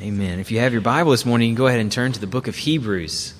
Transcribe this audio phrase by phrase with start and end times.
[0.00, 0.40] Amen.
[0.40, 2.26] If you have your Bible this morning, you can go ahead and turn to the
[2.26, 3.34] book of Hebrews.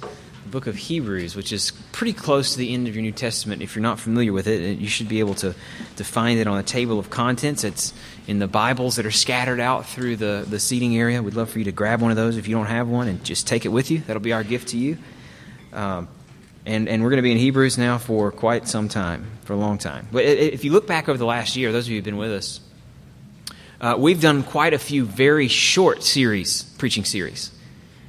[0.45, 3.63] The book of Hebrews, which is pretty close to the end of your New Testament.
[3.63, 5.55] If you're not familiar with it, you should be able to,
[5.97, 7.65] to find it on the table of contents.
[7.65, 7.93] It's
[8.27, 11.23] in the Bibles that are scattered out through the, the seating area.
[11.23, 13.25] We'd love for you to grab one of those if you don't have one and
[13.25, 13.99] just take it with you.
[14.01, 14.99] That'll be our gift to you.
[15.73, 16.09] Um,
[16.65, 19.57] and, and we're going to be in Hebrews now for quite some time, for a
[19.57, 20.07] long time.
[20.13, 22.33] But if you look back over the last year, those of you who've been with
[22.33, 22.61] us,
[23.83, 27.51] uh, we've done quite a few very short series, preaching series.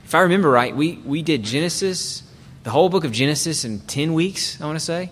[0.06, 2.22] If I remember right, we, we did Genesis,
[2.62, 5.10] the whole book of Genesis in 10 weeks, I want to say.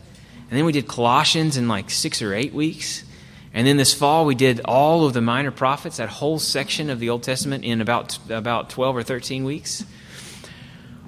[0.50, 3.04] And then we did Colossians in like six or eight weeks.
[3.55, 7.00] And then this fall, we did all of the minor prophets, that whole section of
[7.00, 9.84] the Old Testament, in about, about 12 or 13 weeks.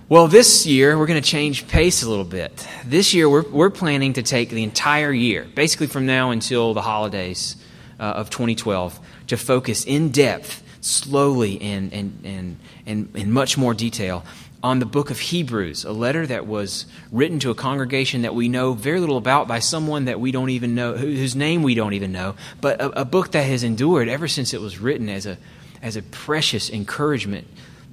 [0.10, 2.68] Well, this year, we're going to change pace a little bit.
[2.86, 6.82] This year, we're, we're planning to take the entire year, basically from now until the
[6.82, 7.56] holidays
[8.00, 13.74] uh, of 2012, to focus in depth, slowly, and, and, and, and in much more
[13.74, 14.24] detail
[14.64, 18.48] on the book of Hebrews, a letter that was written to a congregation that we
[18.48, 21.94] know very little about by someone that we don't even know, whose name we don't
[21.94, 25.26] even know, but a, a book that has endured ever since it was written as
[25.26, 25.38] a,
[25.82, 27.46] as a precious encouragement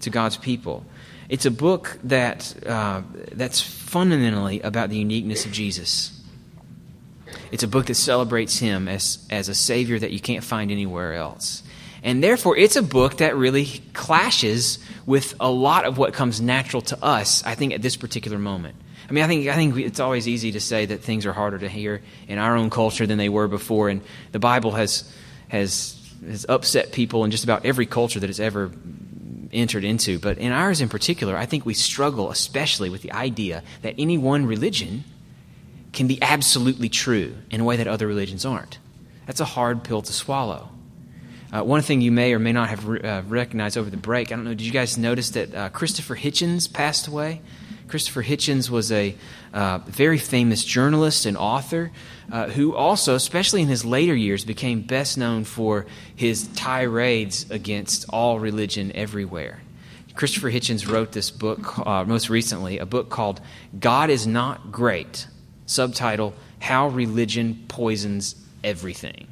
[0.03, 0.85] to God's people.
[1.29, 6.20] It's a book that, uh, that's fundamentally about the uniqueness of Jesus.
[7.51, 11.15] It's a book that celebrates him as, as a Savior that you can't find anywhere
[11.15, 11.63] else.
[12.03, 16.83] And therefore, it's a book that really clashes with a lot of what comes natural
[16.83, 18.77] to us, I think, at this particular moment.
[19.09, 21.59] I mean, I think, I think it's always easy to say that things are harder
[21.59, 23.89] to hear in our own culture than they were before.
[23.89, 25.13] And the Bible has,
[25.49, 28.71] has, has upset people in just about every culture that it's ever
[29.53, 30.19] entered into.
[30.19, 34.17] But in ours in particular, I think we struggle especially with the idea that any
[34.17, 35.05] one religion
[35.93, 38.79] can be absolutely true in a way that other religions aren't.
[39.27, 40.71] That's a hard pill to swallow.
[41.53, 44.31] Uh, one thing you may or may not have re- uh, recognized over the break,
[44.31, 47.41] I don't know, did you guys notice that uh, Christopher Hitchens passed away?
[47.89, 49.17] Christopher Hitchens was a
[49.53, 51.91] uh, very famous journalist and author
[52.31, 58.07] uh, who also, especially in his later years, became best known for his tirades against
[58.11, 59.61] all religion everywhere.
[60.15, 63.41] Christopher Hitchens wrote this book uh, most recently, a book called
[63.79, 65.27] God is Not Great
[65.71, 69.29] Subtitle How Religion Poisons Everything.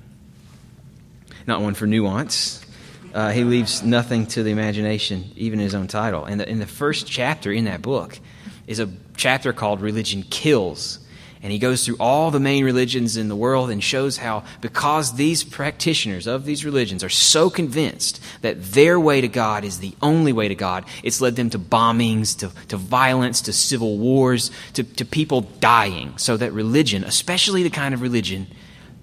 [1.49, 2.65] Not one for nuance.
[3.13, 6.25] Uh, he leaves nothing to the imagination, even his own title.
[6.25, 8.21] And in the first chapter in that book
[8.69, 11.01] is a chapter called Religion Kills.
[11.41, 15.15] And he goes through all the main religions in the world and shows how, because
[15.15, 19.95] these practitioners of these religions are so convinced that their way to God is the
[20.03, 24.51] only way to God, it's led them to bombings, to, to violence, to civil wars,
[24.73, 26.19] to, to people dying.
[26.19, 28.49] So that religion, especially the kind of religion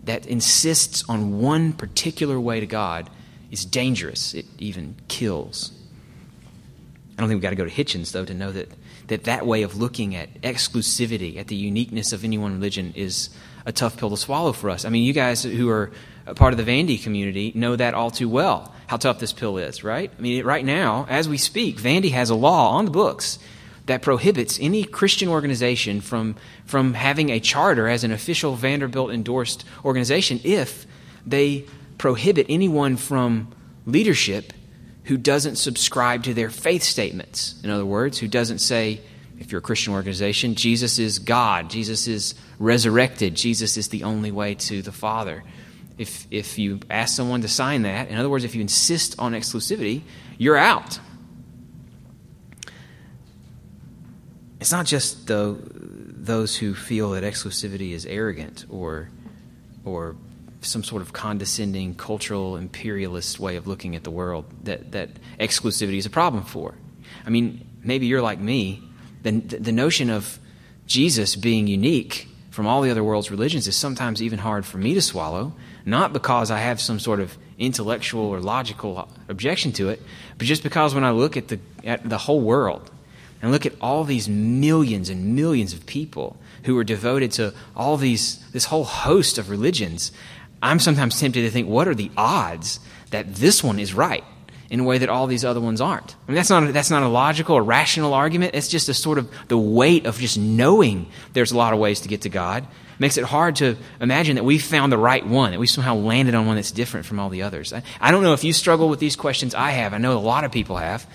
[0.03, 3.09] that insists on one particular way to God,
[3.49, 4.33] is dangerous.
[4.33, 5.71] It even kills.
[7.17, 8.69] I don't think we've got to go to Hitchens, though, to know that
[9.07, 13.29] that that way of looking at exclusivity, at the uniqueness of any one religion, is
[13.65, 14.85] a tough pill to swallow for us.
[14.85, 15.91] I mean, you guys who are
[16.35, 19.83] part of the Vandy community know that all too well, how tough this pill is,
[19.83, 20.11] right?
[20.17, 23.37] I mean, right now, as we speak, Vandy has a law on the books
[23.85, 29.63] that prohibits any Christian organization from, from having a charter as an official Vanderbilt endorsed
[29.83, 30.87] organization if
[31.25, 31.65] they
[31.97, 33.53] prohibit anyone from
[33.85, 34.53] leadership
[35.05, 37.55] who doesn't subscribe to their faith statements.
[37.63, 39.01] In other words, who doesn't say,
[39.39, 44.31] if you're a Christian organization, Jesus is God, Jesus is resurrected, Jesus is the only
[44.31, 45.43] way to the Father.
[45.97, 49.33] If, if you ask someone to sign that, in other words, if you insist on
[49.33, 50.01] exclusivity,
[50.37, 50.99] you're out.
[54.59, 59.09] It's not just the, those who feel that exclusivity is arrogant or,
[59.83, 60.15] or
[60.65, 65.09] some sort of condescending cultural imperialist way of looking at the world that, that
[65.39, 66.75] exclusivity is a problem for.
[67.25, 68.83] I mean, maybe you're like me.
[69.23, 70.39] The, the notion of
[70.87, 74.93] Jesus being unique from all the other world's religions is sometimes even hard for me
[74.93, 75.53] to swallow,
[75.85, 80.01] not because I have some sort of intellectual or logical objection to it,
[80.37, 82.91] but just because when I look at the, at the whole world
[83.41, 87.97] and look at all these millions and millions of people who are devoted to all
[87.97, 90.11] these, this whole host of religions,
[90.65, 92.79] I'm sometimes tempted to think, what are the odds
[93.11, 94.23] that this one is right
[94.69, 96.15] in a way that all these other ones aren't?
[96.27, 98.55] I mean, that's not a, that's not a logical or rational argument.
[98.55, 102.01] It's just a sort of the weight of just knowing there's a lot of ways
[102.01, 105.25] to get to God it makes it hard to imagine that we found the right
[105.25, 107.73] one, that we somehow landed on one that's different from all the others.
[107.73, 109.53] I, I don't know if you struggle with these questions.
[109.53, 109.93] I have.
[109.93, 111.05] I know a lot of people have.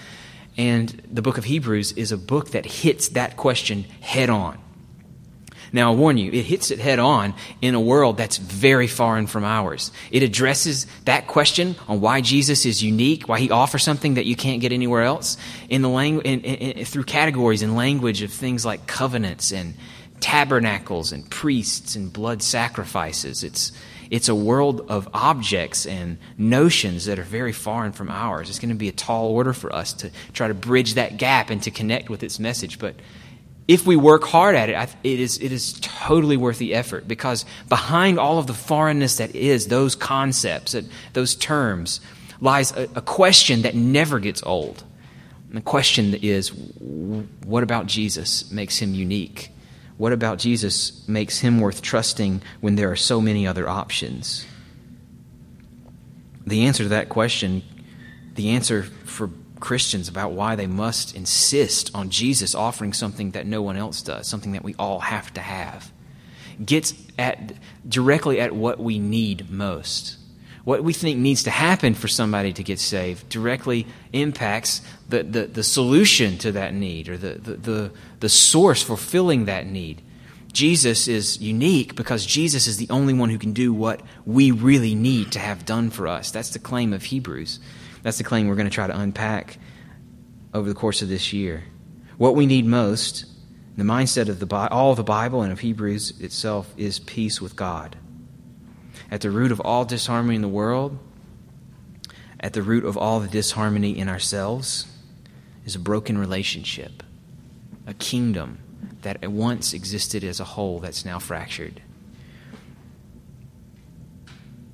[0.59, 4.59] And the book of Hebrews is a book that hits that question head on.
[5.73, 9.27] Now, I warn you, it hits it head on in a world that's very foreign
[9.27, 9.93] from ours.
[10.11, 14.37] It addresses that question on why Jesus is unique, why he offers something that you
[14.37, 15.37] can't get anywhere else,
[15.69, 19.75] in the langu- in, in, in, through categories and language of things like covenants and
[20.21, 23.43] tabernacles and priests and blood sacrifices.
[23.43, 23.73] It's,
[24.11, 28.51] it's a world of objects and notions that are very foreign from ours.
[28.51, 31.49] It's going to be a tall order for us to try to bridge that gap
[31.51, 32.79] and to connect with its message.
[32.79, 32.97] But
[33.71, 37.45] if we work hard at it, it is, it is totally worth the effort because
[37.69, 40.75] behind all of the foreignness that is those concepts,
[41.13, 42.01] those terms,
[42.41, 44.83] lies a, a question that never gets old.
[45.49, 49.51] And the question is what about Jesus makes him unique?
[49.99, 54.47] What about Jesus makes him worth trusting when there are so many other options?
[56.45, 57.63] The answer to that question,
[58.35, 59.31] the answer for
[59.61, 64.27] Christians about why they must insist on Jesus offering something that no one else does,
[64.27, 65.93] something that we all have to have,
[66.65, 67.53] gets at
[67.89, 70.17] directly at what we need most.
[70.65, 75.47] What we think needs to happen for somebody to get saved directly impacts the, the,
[75.47, 80.03] the solution to that need or the, the, the, the source for filling that need.
[80.53, 84.95] Jesus is unique because Jesus is the only one who can do what we really
[84.95, 86.31] need to have done for us.
[86.31, 87.61] That's the claim of Hebrews.
[88.03, 89.59] That's the claim we're going to try to unpack
[90.55, 91.65] over the course of this year.
[92.17, 93.27] What we need most,
[93.77, 97.57] the mindset of the, all of the Bible and of Hebrews itself, is peace with
[97.57, 97.97] God.
[99.11, 100.99] At the root of all disharmony in the world,
[102.39, 104.87] at the root of all the disharmony in ourselves,
[105.65, 107.03] is a broken relationship,
[107.87, 108.59] a kingdom
[109.03, 111.83] that once existed as a whole that's now fractured.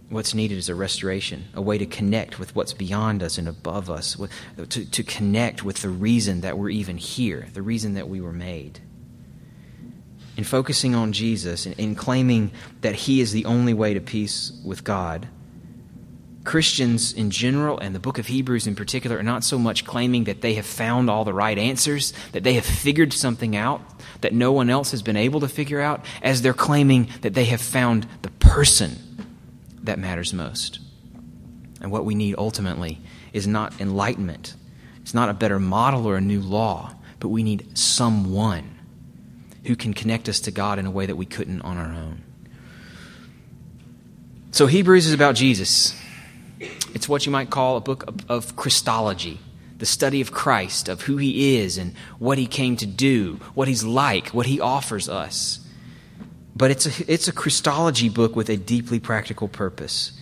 [0.09, 3.91] What's needed is a restoration, a way to connect with what's beyond us and above
[3.91, 4.17] us,
[4.57, 8.33] to, to connect with the reason that we're even here, the reason that we were
[8.33, 8.79] made.
[10.37, 14.53] In focusing on Jesus and in claiming that He is the only way to peace
[14.65, 15.27] with God,
[16.45, 20.25] Christians in general and the book of Hebrews in particular are not so much claiming
[20.25, 23.81] that they have found all the right answers, that they have figured something out
[24.21, 27.47] that no one else has been able to figure out, as they're claiming that they
[27.47, 29.06] have found the person
[29.87, 30.79] that matters most.
[31.81, 33.01] And what we need ultimately
[33.33, 34.55] is not enlightenment,
[35.03, 38.77] it's not a better model or a new law, but we need someone
[39.65, 42.23] who can connect us to God in a way that we couldn't on our own.
[44.53, 45.95] So, Hebrews is about Jesus.
[46.95, 49.39] It's what you might call a book of, Christology,
[49.77, 53.69] the study of Christ, of who he is and what he came to do, what
[53.69, 55.61] he's like, what he offers us.
[56.57, 60.13] But it's a, it's a Christology book with a deeply practical purpose.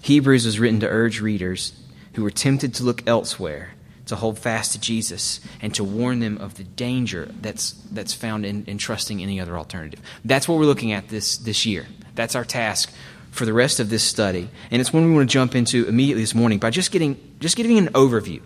[0.00, 1.74] Hebrews was written to urge readers
[2.14, 3.74] who were tempted to look elsewhere
[4.06, 8.44] to hold fast to Jesus and to warn them of the danger that's, that's found
[8.44, 10.00] in, in trusting any other alternative.
[10.24, 11.86] That's what we're looking at this, this year.
[12.14, 12.92] That's our task
[13.30, 14.48] for the rest of this study.
[14.70, 17.56] And it's one we want to jump into immediately this morning by just getting just
[17.56, 18.42] giving an overview.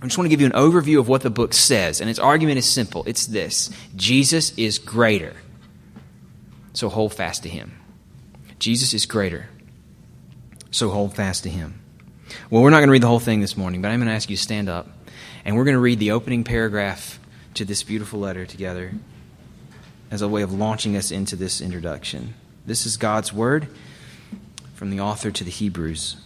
[0.00, 2.00] I just want to give you an overview of what the book says.
[2.00, 3.04] And its argument is simple.
[3.06, 3.70] It's this.
[3.94, 5.34] Jesus is greater.
[6.72, 7.78] So hold fast to him.
[8.58, 9.48] Jesus is greater.
[10.70, 11.80] So hold fast to him.
[12.50, 14.14] Well, we're not going to read the whole thing this morning, but I'm going to
[14.14, 14.88] ask you to stand up
[15.44, 17.18] and we're going to read the opening paragraph
[17.54, 18.92] to this beautiful letter together
[20.10, 22.34] as a way of launching us into this introduction.
[22.66, 23.68] This is God's word
[24.74, 26.16] from the author to the Hebrews.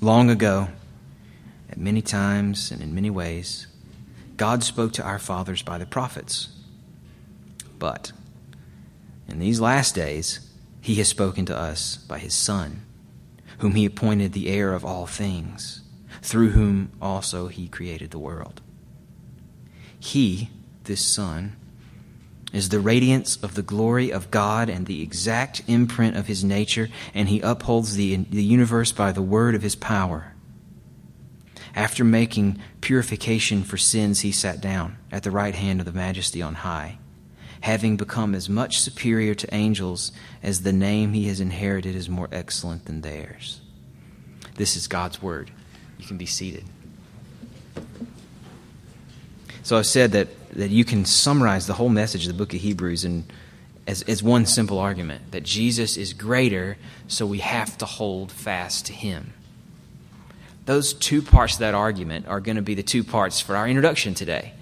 [0.00, 0.68] Long ago,
[1.70, 3.66] at many times and in many ways,
[4.36, 6.48] God spoke to our fathers by the prophets.
[7.78, 8.12] But
[9.28, 10.50] in these last days,
[10.80, 12.82] he has spoken to us by his Son,
[13.58, 15.82] whom he appointed the heir of all things,
[16.20, 18.60] through whom also he created the world.
[19.98, 20.50] He,
[20.84, 21.56] this Son,
[22.52, 26.88] is the radiance of the glory of God and the exact imprint of his nature,
[27.14, 30.34] and he upholds the, the universe by the word of his power.
[31.74, 36.42] After making purification for sins, he sat down at the right hand of the majesty
[36.42, 36.98] on high
[37.62, 42.28] having become as much superior to angels as the name he has inherited is more
[42.32, 43.60] excellent than theirs.
[44.56, 45.50] This is God's word.
[45.98, 46.64] You can be seated.
[49.62, 52.60] So I've said that, that you can summarize the whole message of the book of
[52.60, 53.24] Hebrews in,
[53.86, 56.76] as, as one simple argument that Jesus is greater,
[57.06, 59.34] so we have to hold fast to him.
[60.66, 63.68] Those two parts of that argument are going to be the two parts for our
[63.68, 64.54] introduction today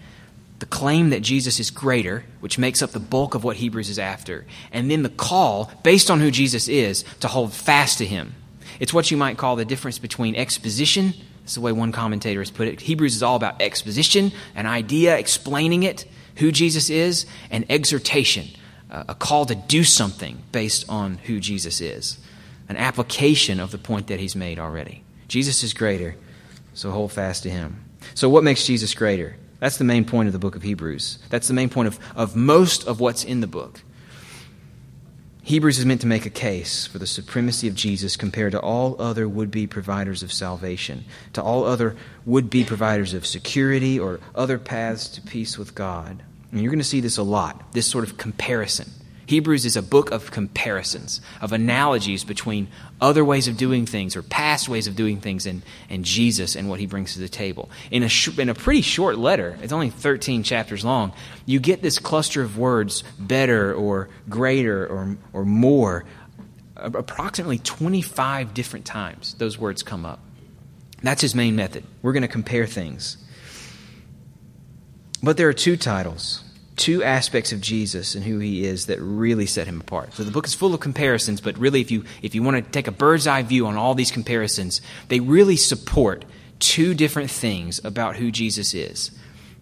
[0.60, 3.98] the claim that Jesus is greater, which makes up the bulk of what Hebrews is
[3.98, 8.34] after, and then the call, based on who Jesus is, to hold fast to him.
[8.78, 12.50] It's what you might call the difference between exposition, that's the way one commentator has
[12.50, 12.82] put it.
[12.82, 16.04] Hebrews is all about exposition, an idea, explaining it,
[16.36, 18.48] who Jesus is, and exhortation,
[18.90, 22.18] a call to do something based on who Jesus is,
[22.68, 25.02] an application of the point that he's made already.
[25.26, 26.16] Jesus is greater,
[26.74, 27.84] so hold fast to him.
[28.14, 29.36] So, what makes Jesus greater?
[29.60, 31.18] That's the main point of the book of Hebrews.
[31.28, 33.82] That's the main point of, of most of what's in the book.
[35.42, 39.00] Hebrews is meant to make a case for the supremacy of Jesus compared to all
[39.00, 44.20] other would be providers of salvation, to all other would be providers of security or
[44.34, 46.22] other paths to peace with God.
[46.52, 48.90] And you're going to see this a lot, this sort of comparison.
[49.30, 52.66] Hebrews is a book of comparisons, of analogies between
[53.00, 56.68] other ways of doing things or past ways of doing things and, and Jesus and
[56.68, 57.70] what he brings to the table.
[57.92, 61.12] In a, sh- in a pretty short letter, it's only 13 chapters long,
[61.46, 66.04] you get this cluster of words, better or greater or, or more,
[66.74, 70.18] approximately 25 different times those words come up.
[71.04, 71.84] That's his main method.
[72.02, 73.16] We're going to compare things.
[75.22, 76.42] But there are two titles
[76.80, 80.14] two aspects of Jesus and who he is that really set him apart.
[80.14, 82.70] So the book is full of comparisons, but really if you if you want to
[82.72, 86.24] take a bird's eye view on all these comparisons, they really support
[86.58, 89.10] two different things about who Jesus is.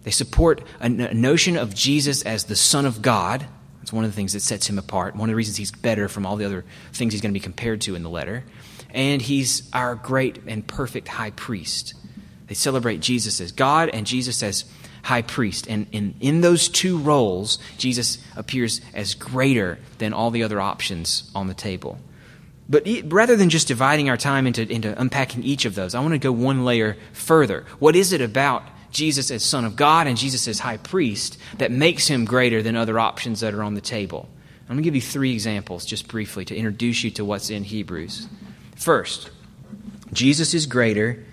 [0.03, 3.45] They support a, a notion of Jesus as the Son of God.
[3.79, 5.15] That's one of the things that sets him apart.
[5.15, 7.43] One of the reasons he's better from all the other things he's going to be
[7.43, 8.45] compared to in the letter.
[8.91, 11.95] And he's our great and perfect high priest.
[12.47, 14.63] They celebrate Jesus as God and Jesus as
[15.03, 15.67] high priest.
[15.67, 21.29] And in, in those two roles, Jesus appears as greater than all the other options
[21.33, 21.99] on the table.
[22.67, 26.13] But rather than just dividing our time into, into unpacking each of those, I want
[26.13, 27.65] to go one layer further.
[27.79, 31.71] What is it about Jesus as Son of God and Jesus as High Priest that
[31.71, 34.29] makes him greater than other options that are on the table?
[34.63, 37.63] I'm going to give you three examples just briefly to introduce you to what's in
[37.63, 38.27] Hebrews.
[38.75, 39.31] First,
[40.13, 41.25] Jesus is greater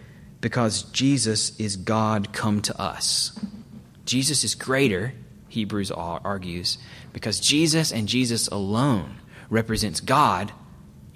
[0.46, 3.36] because Jesus is God come to us.
[4.04, 5.12] Jesus is greater,
[5.48, 6.78] Hebrews argues,
[7.12, 9.16] because Jesus and Jesus alone
[9.50, 10.52] represents God,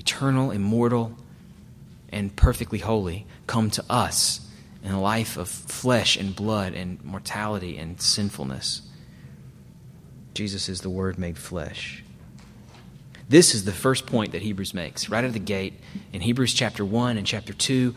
[0.01, 1.17] eternal, immortal,
[2.09, 4.41] and perfectly holy, come to us
[4.83, 8.83] in a life of flesh and blood and mortality and sinfulness.
[10.35, 12.03] Jesus is the Word made flesh.
[13.29, 15.75] This is the first point that Hebrews makes right out of the gate
[16.13, 17.95] in Hebrews chapter 1 and chapter 2.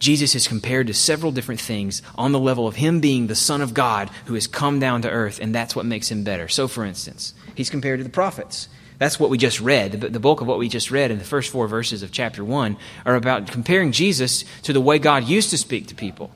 [0.00, 3.60] Jesus is compared to several different things on the level of him being the Son
[3.60, 6.48] of God who has come down to earth, and that's what makes him better.
[6.48, 8.68] So, for instance, he's compared to the prophets.
[8.98, 9.92] That's what we just read.
[9.92, 12.78] The bulk of what we just read in the first four verses of chapter 1
[13.04, 16.30] are about comparing Jesus to the way God used to speak to people.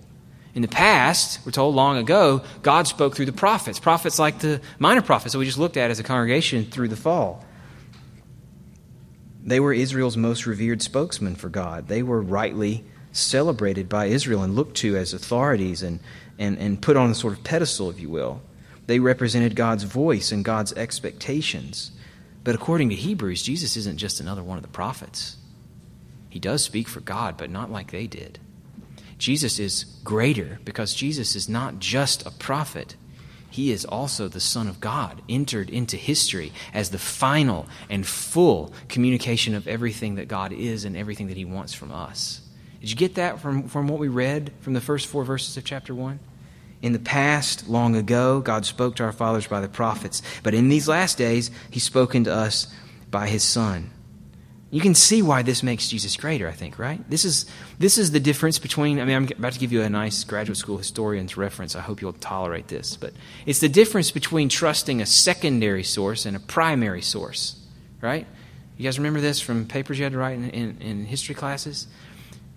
[0.55, 4.61] In the past, we're told long ago, God spoke through the prophets, prophets like the
[4.79, 7.45] minor prophets that we just looked at as a congregation through the fall.
[9.43, 11.89] They were Israel's most revered spokesman for God.
[11.89, 16.01] They were rightly celebrated by Israel and looked to as authorities and,
[16.39, 18.43] and, and put on a sort of pedestal, if you will.
[18.87, 21.93] They represented God's voice and God's expectations.
[22.43, 25.37] But according to Hebrews, Jesus isn't just another one of the prophets.
[26.29, 28.41] He does speak for God, but not like they did.
[29.17, 32.97] Jesus is greater because Jesus is not just a prophet.
[33.49, 38.75] He is also the Son of God, entered into history as the final and full
[38.89, 42.41] communication of everything that God is and everything that He wants from us.
[42.85, 45.65] Did you get that from, from what we read from the first four verses of
[45.65, 46.19] chapter 1?
[46.83, 50.21] In the past, long ago, God spoke to our fathers by the prophets.
[50.43, 52.67] But in these last days, He's spoken to us
[53.11, 53.91] by His Son.
[54.71, 57.03] You can see why this makes Jesus greater, I think, right?
[57.09, 57.47] This is,
[57.79, 60.59] this is the difference between, I mean, I'm about to give you a nice graduate
[60.59, 61.75] school historian's reference.
[61.75, 62.99] I hope you'll tolerate this.
[62.99, 63.15] But
[63.47, 67.59] it's the difference between trusting a secondary source and a primary source,
[68.03, 68.27] right?
[68.77, 71.87] You guys remember this from papers you had to write in, in, in history classes?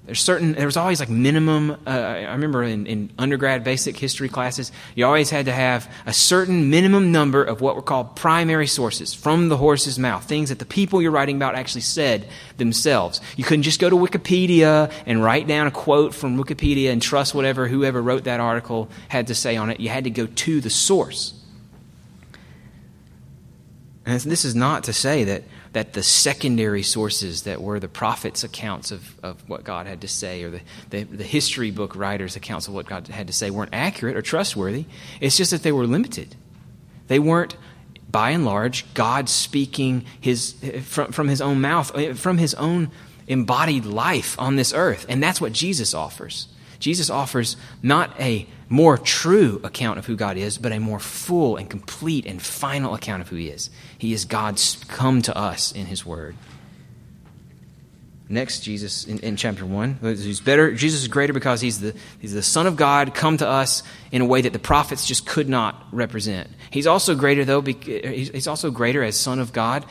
[0.08, 4.30] There's certain, there was always like minimum, uh, I remember in, in, undergrad basic history
[4.30, 8.68] classes, you always had to have a certain minimum number of what were called primary
[8.68, 13.20] sources from the horse's mouth, things that the people you're writing about actually said themselves.
[13.36, 17.36] You couldn't just go to Wikipedia and write down a quote from Wikipedia and trust
[17.36, 19.82] whatever whoever wrote that article had to say on it.
[19.82, 21.34] You had to go to the source.
[24.06, 25.44] And this is not to say that
[25.78, 30.08] that the secondary sources that were the prophets' accounts of, of what God had to
[30.08, 33.52] say or the, the, the history book writers' accounts of what God had to say
[33.52, 34.86] weren't accurate or trustworthy.
[35.22, 36.36] It's just that they were limited.
[37.10, 37.58] They weren't,
[38.10, 42.90] by and large, God speaking his, from, from his own mouth, from his own
[43.28, 45.06] embodied life on this earth.
[45.08, 46.48] And that's what Jesus offers.
[46.80, 51.56] Jesus offers not a more true account of who God is, but a more full
[51.58, 53.70] and complete and final account of who He is.
[53.98, 56.36] He is God's come to us in His Word.
[58.30, 60.00] Next, Jesus in, in, chapter 1.
[60.02, 63.48] He's better, Jesus is greater because he's the, he's the Son of God come to
[63.48, 66.50] us in a way that the prophets just could not represent.
[66.70, 69.86] He's also greater, though, he's also greater as Son of God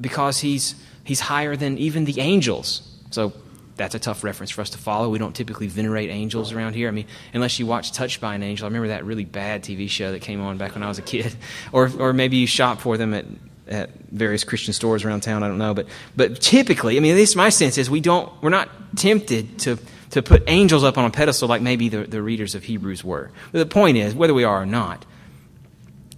[0.00, 0.74] because he's,
[1.04, 2.88] he's higher than even the angels.
[3.10, 3.34] So
[3.76, 5.08] that's a tough reference for us to follow.
[5.08, 6.88] We don't typically venerate angels around here.
[6.88, 8.64] I mean, unless you watch Touched by an Angel.
[8.64, 11.02] I remember that really bad TV show that came on back when I was a
[11.02, 11.34] kid.
[11.72, 13.24] Or, or maybe you shop for them at
[13.66, 15.42] at various Christian stores around town.
[15.42, 18.30] I don't know, but but typically, I mean, at least my sense is we don't
[18.42, 19.78] we're not tempted to
[20.10, 23.30] to put angels up on a pedestal like maybe the, the readers of Hebrews were.
[23.52, 25.04] But the point is, whether we are or not,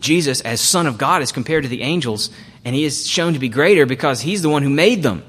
[0.00, 2.30] Jesus, as Son of God, is compared to the angels,
[2.64, 5.24] and he is shown to be greater because he's the one who made them.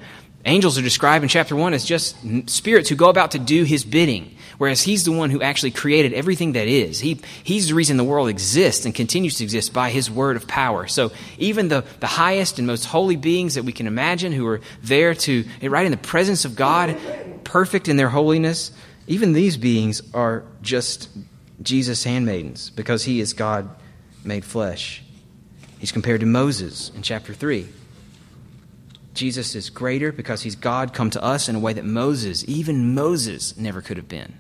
[0.48, 2.16] Angels are described in chapter 1 as just
[2.50, 6.13] spirits who go about to do his bidding whereas he's the one who actually created
[6.13, 7.00] everything that is.
[7.00, 10.48] He, he's the reason the world exists and continues to exist by his word of
[10.48, 10.88] power.
[10.88, 14.62] So even the, the highest and most holy beings that we can imagine who are
[14.84, 16.98] there to, right in the presence of God,
[17.44, 18.72] perfect in their holiness,
[19.08, 21.10] even these beings are just
[21.62, 23.70] Jesus' handmaidens because he is God
[24.24, 25.04] made flesh.
[25.80, 27.68] He's compared to Moses in chapter 3.
[29.17, 32.93] Jesus is greater because he's God come to us in a way that Moses, even
[32.93, 34.38] Moses, never could have been.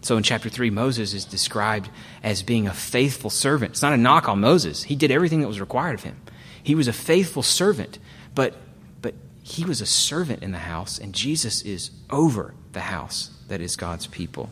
[0.00, 1.88] So in chapter 3, Moses is described
[2.22, 3.72] as being a faithful servant.
[3.72, 4.82] It's not a knock on Moses.
[4.82, 6.20] He did everything that was required of him.
[6.62, 7.98] He was a faithful servant,
[8.34, 8.54] but,
[9.00, 13.60] but he was a servant in the house, and Jesus is over the house that
[13.60, 14.50] is God's people.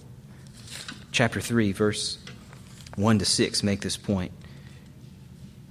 [1.12, 2.18] Chapter 3, verse
[2.94, 4.32] 1 to 6 make this point.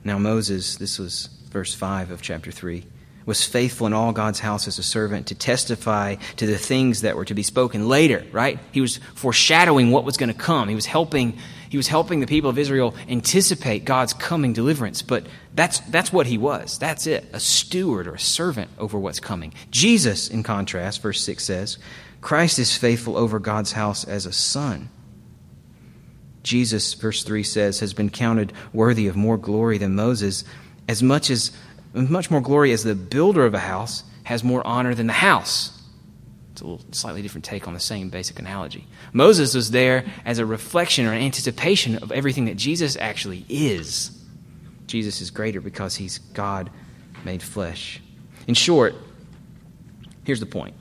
[0.03, 2.85] Now, Moses, this was verse 5 of chapter 3
[3.25, 7.15] was faithful in all God's house as a servant to testify to the things that
[7.15, 8.59] were to be spoken later, right?
[8.71, 10.69] He was foreshadowing what was going to come.
[10.69, 15.25] He was helping he was helping the people of Israel anticipate God's coming deliverance, but
[15.53, 16.77] that's that's what he was.
[16.77, 17.25] That's it.
[17.33, 19.53] A steward or a servant over what's coming.
[19.71, 21.77] Jesus in contrast, verse 6 says,
[22.21, 24.89] Christ is faithful over God's house as a son.
[26.43, 30.43] Jesus, verse 3 says, has been counted worthy of more glory than Moses,
[30.87, 31.51] as much as
[31.95, 35.71] much more glory as the builder of a house has more honor than the house.
[36.51, 38.87] It's a little slightly different take on the same basic analogy.
[39.13, 44.11] Moses was there as a reflection or an anticipation of everything that Jesus actually is.
[44.87, 46.69] Jesus is greater because he's God
[47.23, 48.01] made flesh.
[48.47, 48.95] In short,
[50.23, 50.75] here's the point.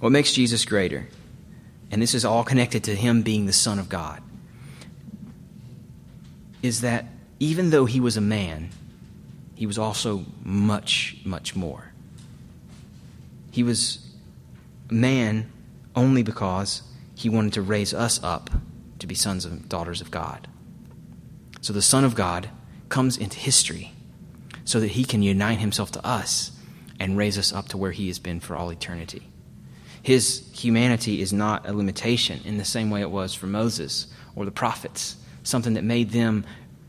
[0.00, 1.08] What makes Jesus greater,
[1.90, 4.22] and this is all connected to him being the Son of God,
[6.62, 7.06] is that
[7.38, 8.70] even though he was a man,
[9.56, 11.92] he was also much, much more.
[13.50, 14.06] He was
[14.90, 15.50] man
[15.96, 16.82] only because
[17.14, 18.50] he wanted to raise us up
[18.98, 20.46] to be sons and daughters of God.
[21.62, 22.50] So the Son of God
[22.90, 23.92] comes into history
[24.64, 26.52] so that he can unite himself to us
[27.00, 29.28] and raise us up to where he has been for all eternity.
[30.02, 34.44] His humanity is not a limitation in the same way it was for Moses or
[34.44, 36.44] the prophets, something that made them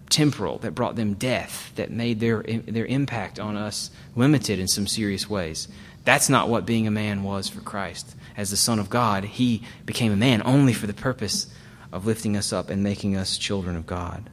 [0.09, 4.87] temporal, that brought them death, that made their, their impact on us limited in some
[4.87, 5.67] serious ways.
[6.05, 8.15] That's not what being a man was for Christ.
[8.37, 11.47] As the Son of God, he became a man only for the purpose
[11.91, 14.29] of lifting us up and making us children of God.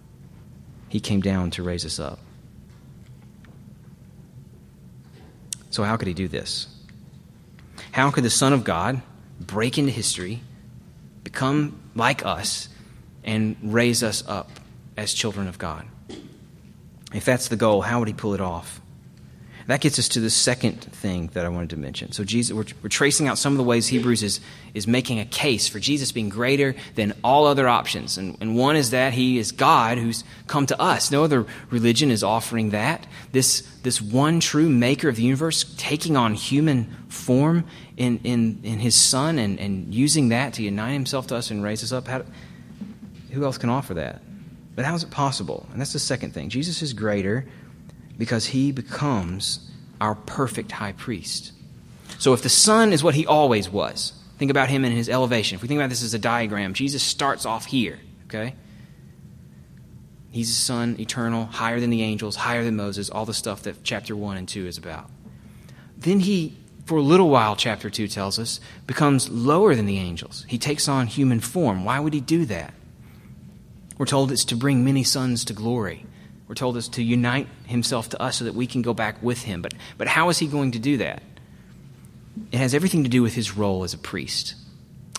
[0.88, 2.20] He came down to raise us up.
[5.70, 6.68] So, how could he do this?
[7.90, 9.02] How could the Son of God
[9.40, 10.40] break into history,
[11.24, 12.68] become like us,
[13.24, 14.50] and raise us up
[14.96, 15.86] as children of God.
[17.12, 18.80] If that's the goal, how would he pull it off?
[19.66, 22.12] That gets us to the second thing that I wanted to mention.
[22.12, 24.40] So, Jesus, we're, we're, tracing out some of the ways Hebrews is,
[24.74, 28.18] is making a case for Jesus being greater than all other options.
[28.18, 31.10] And, and one is that he is God who's come to us.
[31.10, 33.06] No other religion is offering that.
[33.32, 37.64] This, this one true maker of the universe taking on human form
[37.96, 41.62] in, in, in his Son and, and using that to unite himself to us and
[41.62, 42.06] raise us up.
[42.06, 42.22] How,
[43.30, 44.20] who else can offer that?
[44.74, 45.66] But how is it possible?
[45.72, 46.48] And that's the second thing.
[46.48, 47.46] Jesus is greater
[48.18, 51.52] because he becomes our perfect high priest.
[52.18, 55.56] So if the Son is what he always was, think about him in his elevation.
[55.56, 58.54] If we think about this as a diagram, Jesus starts off here, okay?
[60.30, 63.84] He's the Son, eternal, higher than the angels, higher than Moses, all the stuff that
[63.84, 65.08] chapter 1 and 2 is about.
[65.96, 66.56] Then he,
[66.86, 70.44] for a little while, chapter 2 tells us, becomes lower than the angels.
[70.48, 71.84] He takes on human form.
[71.84, 72.74] Why would he do that?
[73.98, 76.06] We're told it's to bring many sons to glory.
[76.48, 79.42] We're told it's to unite himself to us so that we can go back with
[79.42, 79.62] him.
[79.62, 81.22] But, but how is he going to do that?
[82.52, 84.54] It has everything to do with his role as a priest.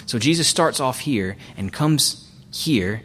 [0.06, 3.02] So Jesus starts off here and comes here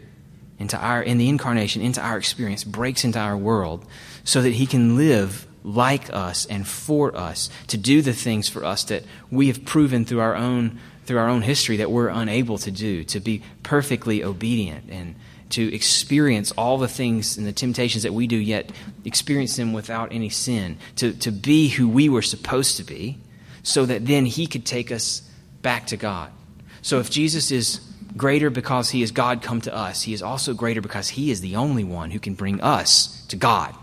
[0.59, 3.83] into our in the incarnation into our experience breaks into our world
[4.23, 8.65] so that he can live like us and for us, to do the things for
[8.65, 12.57] us that we have proven through our own through our own history that we're unable
[12.59, 15.15] to do, to be perfectly obedient and
[15.51, 18.71] to experience all the things and the temptations that we do, yet
[19.05, 23.17] experience them without any sin, to, to be who we were supposed to be,
[23.63, 25.21] so that then He could take us
[25.61, 26.31] back to God.
[26.81, 27.79] So if Jesus is
[28.17, 31.41] greater because He is God come to us, He is also greater because He is
[31.41, 33.75] the only one who can bring us to God.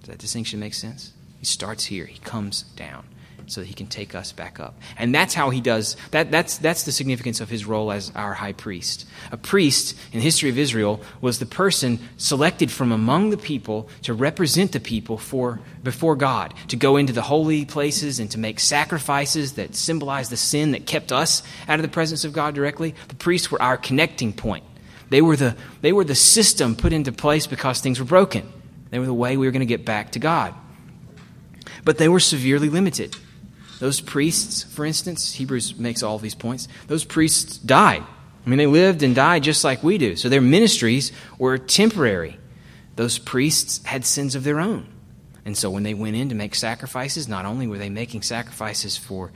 [0.00, 1.12] Does that distinction make sense?
[1.38, 3.04] He starts here, He comes down
[3.48, 4.78] so that he can take us back up.
[4.98, 8.34] And that's how he does that that's that's the significance of his role as our
[8.34, 9.06] high priest.
[9.32, 13.88] A priest in the history of Israel was the person selected from among the people
[14.02, 18.38] to represent the people for before God, to go into the holy places and to
[18.38, 22.54] make sacrifices that symbolize the sin that kept us out of the presence of God
[22.54, 22.94] directly.
[23.08, 24.64] The priests were our connecting point.
[25.10, 28.52] They were the they were the system put into place because things were broken.
[28.90, 30.54] They were the way we were going to get back to God.
[31.84, 33.16] But they were severely limited.
[33.78, 38.02] Those priests, for instance, Hebrews makes all these points, those priests died.
[38.44, 40.16] I mean, they lived and died just like we do.
[40.16, 42.38] So their ministries were temporary.
[42.96, 44.86] Those priests had sins of their own.
[45.44, 48.96] And so when they went in to make sacrifices, not only were they making sacrifices
[48.96, 49.32] for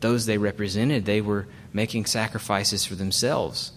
[0.00, 3.72] those they represented, they were making sacrifices for themselves.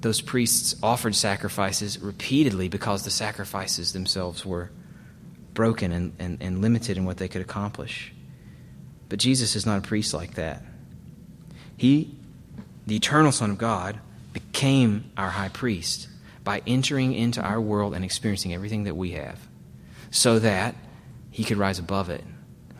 [0.00, 4.70] Those priests offered sacrifices repeatedly because the sacrifices themselves were
[5.54, 8.12] broken and, and, and limited in what they could accomplish.
[9.08, 10.62] But Jesus is not a priest like that.
[11.76, 12.14] He,
[12.86, 13.98] the eternal Son of God,
[14.32, 16.08] became our high priest
[16.42, 19.38] by entering into our world and experiencing everything that we have
[20.10, 20.74] so that
[21.30, 22.22] he could rise above it,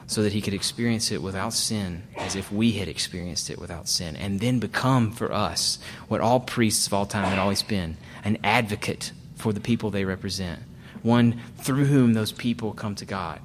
[0.06, 3.88] so that he could experience it without sin as if we had experienced it without
[3.88, 7.96] sin, and then become for us what all priests of all time had always been
[8.22, 10.60] an advocate for the people they represent,
[11.02, 13.40] one through whom those people come to God.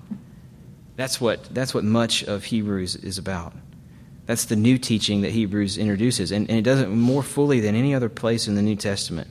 [0.99, 3.53] That's what, that's what much of Hebrews is about.
[4.25, 7.73] That's the new teaching that Hebrews introduces, and, and it does it more fully than
[7.73, 9.29] any other place in the New Testament.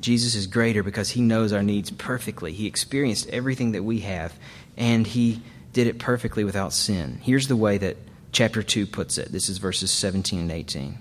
[0.00, 2.52] Jesus is greater because he knows our needs perfectly.
[2.52, 4.34] He experienced everything that we have,
[4.76, 5.40] and he
[5.72, 7.20] did it perfectly without sin.
[7.22, 7.96] Here's the way that
[8.32, 10.98] chapter 2 puts it this is verses 17 and 18.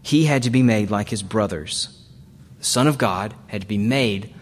[0.00, 1.94] He had to be made like his brothers.
[2.58, 4.34] The Son of God had to be made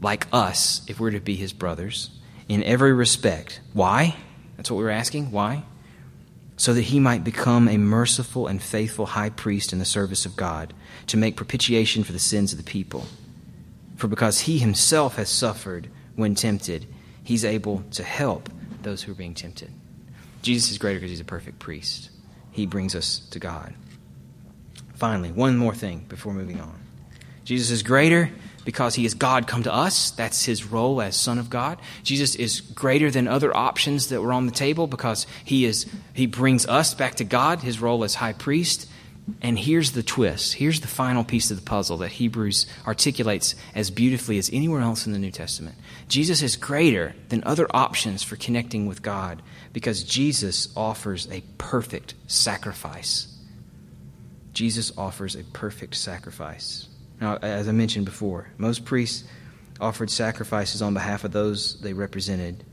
[0.00, 3.60] like us if we're to be his brothers in every respect.
[3.72, 4.16] Why?
[4.56, 5.30] That's what we were asking.
[5.30, 5.64] Why?
[6.56, 10.36] So that he might become a merciful and faithful high priest in the service of
[10.36, 10.74] God,
[11.08, 13.06] to make propitiation for the sins of the people.
[13.96, 16.86] For because he himself has suffered when tempted,
[17.24, 18.48] he's able to help
[18.82, 19.70] those who are being tempted.
[20.42, 22.10] Jesus is greater because he's a perfect priest.
[22.50, 23.74] He brings us to God.
[24.94, 26.78] Finally, one more thing before moving on.
[27.44, 28.30] Jesus is greater
[28.64, 30.10] because he is God come to us.
[30.10, 31.78] That's his role as Son of God.
[32.02, 36.26] Jesus is greater than other options that were on the table because he is he
[36.26, 38.88] brings us back to God, his role as high priest.
[39.40, 40.54] And here's the twist.
[40.54, 45.06] Here's the final piece of the puzzle that Hebrews articulates as beautifully as anywhere else
[45.06, 45.76] in the New Testament.
[46.08, 49.40] Jesus is greater than other options for connecting with God
[49.72, 53.28] because Jesus offers a perfect sacrifice.
[54.52, 56.88] Jesus offers a perfect sacrifice.
[57.22, 59.22] Now, as I mentioned before, most priests
[59.80, 62.64] offered sacrifices on behalf of those they represented,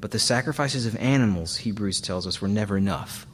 [0.00, 3.26] but the sacrifices of animals, Hebrews tells us, were never enough.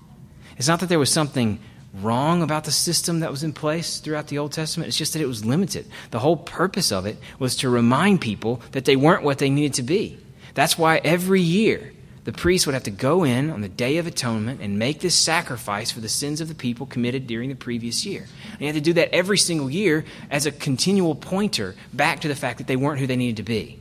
[0.56, 1.60] It's not that there was something
[1.94, 5.22] wrong about the system that was in place throughout the Old Testament, it's just that
[5.22, 5.86] it was limited.
[6.10, 9.74] The whole purpose of it was to remind people that they weren't what they needed
[9.74, 10.18] to be.
[10.54, 11.92] That's why every year
[12.26, 15.14] the priest would have to go in on the Day of Atonement and make this
[15.14, 18.26] sacrifice for the sins of the people committed during the previous year.
[18.50, 22.28] And he had to do that every single year as a continual pointer back to
[22.28, 23.78] the fact that they weren't who they needed to be.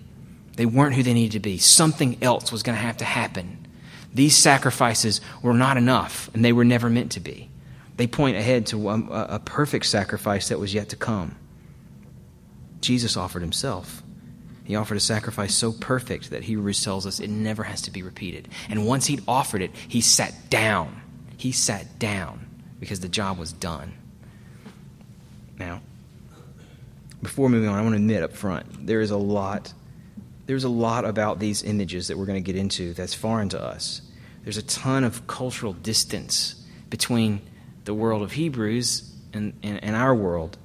[0.58, 1.58] They weren't who they needed to be.
[1.58, 3.66] Something else was going to have to happen.
[4.14, 7.50] These sacrifices were not enough, and they were never meant to be.
[7.98, 11.36] They point ahead to a, a perfect sacrifice that was yet to come.
[12.80, 14.04] Jesus offered himself.
[14.66, 18.02] He offered a sacrifice so perfect that Hebrews tells us it never has to be
[18.02, 18.50] repeated.
[18.68, 21.02] And once he'd offered it, he sat down.
[21.38, 22.46] He sat down
[22.80, 23.94] because the job was done.
[25.60, 25.82] Now,
[27.22, 29.72] before moving on, I want to admit up front there is a lot.
[30.48, 33.62] There's a lot about these images that we're going to get into that's foreign to
[33.62, 34.02] us.
[34.44, 37.42] There's a ton of cultural distance between
[37.86, 40.58] the world of Hebrews and, and, and our world.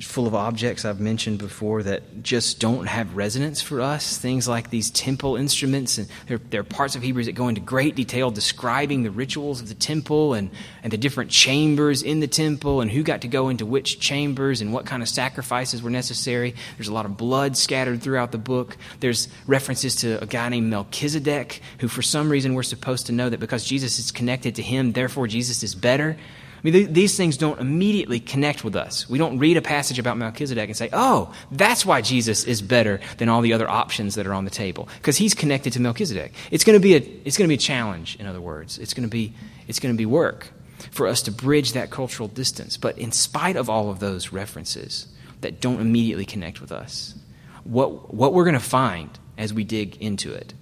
[0.00, 4.16] Full of objects I've mentioned before that just don't have resonance for us.
[4.16, 7.60] Things like these temple instruments, and there, there, are parts of Hebrews that go into
[7.60, 10.50] great detail describing the rituals of the temple and,
[10.82, 14.62] and the different chambers in the temple and who got to go into which chambers
[14.62, 16.54] and what kind of sacrifices were necessary.
[16.78, 18.78] There's a lot of blood scattered throughout the book.
[19.00, 23.28] There's references to a guy named Melchizedek, who for some reason we're supposed to know
[23.28, 26.16] that because Jesus is connected to him, therefore Jesus is better.
[26.64, 29.08] I mean, these things don't immediately connect with us.
[29.08, 33.00] We don't read a passage about Melchizedek and say, oh, that's why Jesus is better
[33.18, 36.32] than all the other options that are on the table, because he's connected to Melchizedek.
[36.52, 38.78] It's going to be a, it's going to be a challenge, in other words.
[38.78, 39.34] It's going to be,
[39.66, 40.50] it's going to be work
[40.92, 42.76] for us to bridge that cultural distance.
[42.76, 45.08] But in spite of all of those references
[45.40, 47.16] that don't immediately connect with us,
[47.64, 50.54] what, what we're going to find as we dig into it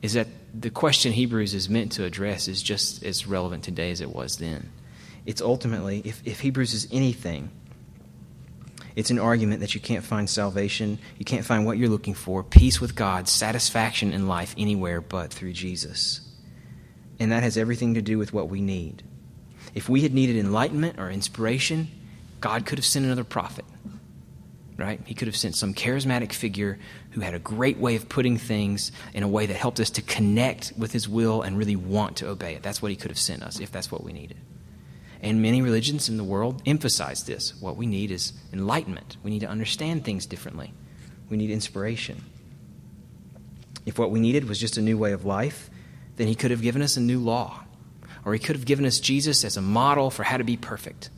[0.00, 4.00] is that the question Hebrews is meant to address is just as relevant today as
[4.00, 4.70] it was then
[5.26, 7.50] it's ultimately, if, if Hebrews is anything,
[8.94, 12.42] it's an argument that you can't find salvation, you can't find what you're looking for,
[12.42, 16.20] peace with God, satisfaction in life anywhere but through Jesus.
[17.18, 19.02] And that has everything to do with what we need.
[19.74, 21.88] If we had needed enlightenment or inspiration,
[22.40, 23.64] God could have sent another prophet,
[24.76, 25.00] right?
[25.06, 26.78] He could have sent some charismatic figure
[27.12, 30.02] who had a great way of putting things in a way that helped us to
[30.02, 32.62] connect with His will and really want to obey it.
[32.62, 34.36] That's what He could have sent us if that's what we needed.
[35.22, 37.54] And many religions in the world emphasize this.
[37.60, 39.16] What we need is enlightenment.
[39.22, 40.74] We need to understand things differently.
[41.30, 42.24] We need inspiration.
[43.86, 45.70] If what we needed was just a new way of life,
[46.16, 47.62] then he could have given us a new law.
[48.24, 51.10] Or he could have given us Jesus as a model for how to be perfect.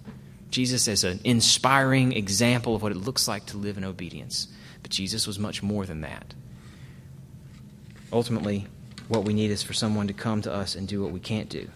[0.51, 4.49] Jesus as an inspiring example of what it looks like to live in obedience.
[4.83, 6.35] But Jesus was much more than that.
[8.13, 8.67] Ultimately,
[9.09, 11.49] what we need is for someone to come to us and do what we can't
[11.49, 11.69] do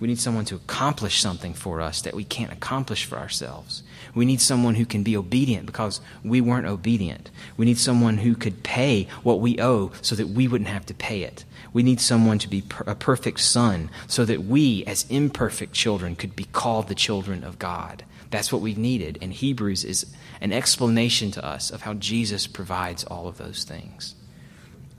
[0.00, 3.82] we need someone to accomplish something for us that we can't accomplish for ourselves.
[4.14, 7.30] We need someone who can be obedient because we weren't obedient.
[7.56, 10.94] We need someone who could pay what we owe so that we wouldn't have to
[10.94, 11.44] pay it.
[11.72, 16.34] We need someone to be a perfect son so that we, as imperfect children, could
[16.34, 18.04] be called the children of God.
[18.30, 19.18] That's what we've needed.
[19.20, 20.06] And Hebrews is
[20.40, 24.14] an explanation to us of how Jesus provides all of those things.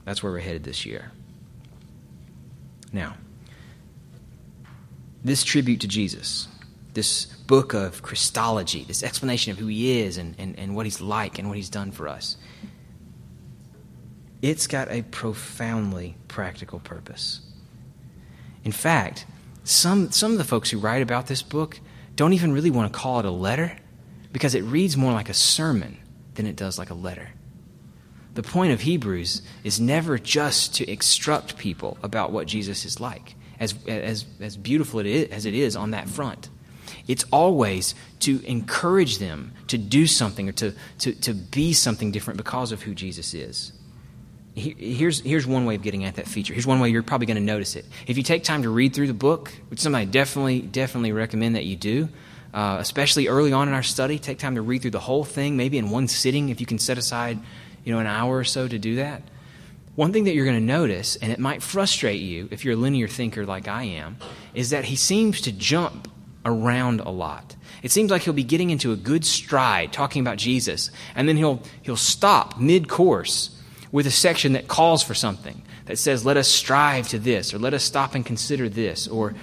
[0.04, 1.12] That's where we're headed this year.
[2.92, 3.16] Now,
[5.24, 6.48] this tribute to Jesus,
[6.94, 11.00] this book of Christology, this explanation of who he is and, and, and what he's
[11.00, 12.36] like and what he's done for us,
[14.42, 17.40] it's got a profoundly practical purpose.
[18.64, 19.26] In fact,
[19.64, 21.80] some, some of the folks who write about this book
[22.16, 23.76] don't even really want to call it a letter
[24.32, 25.98] because it reads more like a sermon
[26.34, 27.30] than it does like a letter.
[28.34, 33.34] The point of Hebrews is never just to instruct people about what Jesus is like
[33.60, 36.48] as, as, as beautiful it is, as it is on that front.
[37.06, 42.36] It's always to encourage them to do something or to, to, to be something different
[42.36, 43.72] because of who Jesus is.
[44.54, 46.52] Here's, here's one way of getting at that feature.
[46.52, 47.84] Here's one way you're probably going to notice it.
[48.06, 51.64] If you take time to read through the book, which I definitely, definitely recommend that
[51.64, 52.08] you do,
[52.52, 55.56] uh, especially early on in our study, take time to read through the whole thing,
[55.56, 57.38] maybe in one sitting if you can set aside
[57.84, 59.22] you know, an hour or so to do that.
[59.98, 62.76] One thing that you're going to notice, and it might frustrate you if you're a
[62.76, 64.16] linear thinker like I am,
[64.54, 66.06] is that he seems to jump
[66.44, 67.56] around a lot.
[67.82, 71.36] It seems like he'll be getting into a good stride talking about Jesus, and then
[71.36, 76.36] he'll, he'll stop mid course with a section that calls for something that says, let
[76.36, 79.34] us strive to this, or let us stop and consider this, or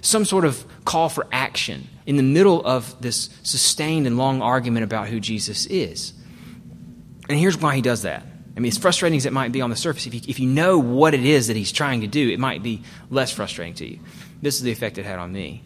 [0.00, 4.84] some sort of call for action in the middle of this sustained and long argument
[4.84, 6.14] about who Jesus is.
[7.28, 8.24] And here's why he does that.
[8.58, 10.48] I mean, as frustrating as it might be on the surface, if you, if you
[10.48, 13.86] know what it is that he's trying to do, it might be less frustrating to
[13.86, 14.00] you.
[14.42, 15.62] This is the effect it had on me.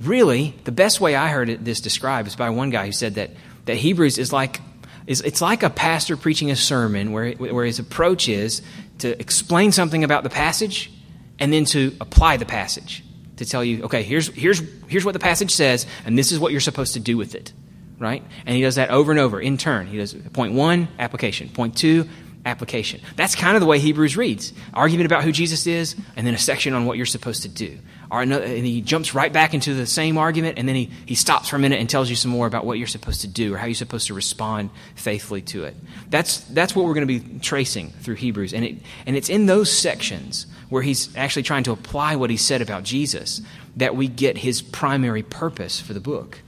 [0.00, 3.16] Really, the best way I heard it, this described is by one guy who said
[3.16, 3.32] that,
[3.64, 4.60] that Hebrews is like,
[5.08, 8.62] is, it's like a pastor preaching a sermon where, where his approach is
[8.98, 10.92] to explain something about the passage
[11.40, 13.02] and then to apply the passage.
[13.38, 16.52] To tell you, okay, here's, here's, here's what the passage says, and this is what
[16.52, 17.52] you're supposed to do with it
[17.98, 18.22] right?
[18.44, 19.86] And he does that over and over in turn.
[19.86, 21.48] He does point one, application.
[21.48, 22.06] Point two,
[22.46, 23.00] application.
[23.16, 26.38] That's kind of the way Hebrews reads argument about who Jesus is, and then a
[26.38, 27.78] section on what you're supposed to do.
[28.10, 28.32] And
[28.64, 31.58] he jumps right back into the same argument, and then he, he stops for a
[31.58, 33.74] minute and tells you some more about what you're supposed to do or how you're
[33.74, 35.74] supposed to respond faithfully to it.
[36.08, 38.54] That's, that's what we're going to be tracing through Hebrews.
[38.54, 42.36] And, it, and it's in those sections where he's actually trying to apply what he
[42.36, 43.40] said about Jesus
[43.76, 46.40] that we get his primary purpose for the book.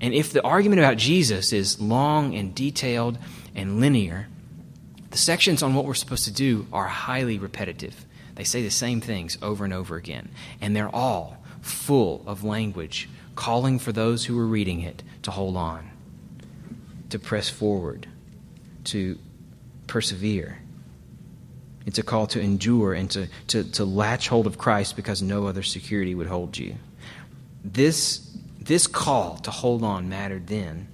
[0.00, 3.16] And if the argument about Jesus is long and detailed
[3.54, 4.28] and linear,
[5.14, 8.04] the sections on what we're supposed to do are highly repetitive.
[8.34, 10.28] They say the same things over and over again,
[10.60, 15.56] and they're all full of language calling for those who are reading it to hold
[15.56, 15.88] on.
[17.14, 18.08] to press forward,
[18.82, 19.16] to
[19.86, 20.58] persevere.
[21.86, 25.46] It's a call to endure and to, to, to latch hold of Christ because no
[25.46, 26.74] other security would hold you.
[27.62, 30.88] This, this call to hold on mattered then,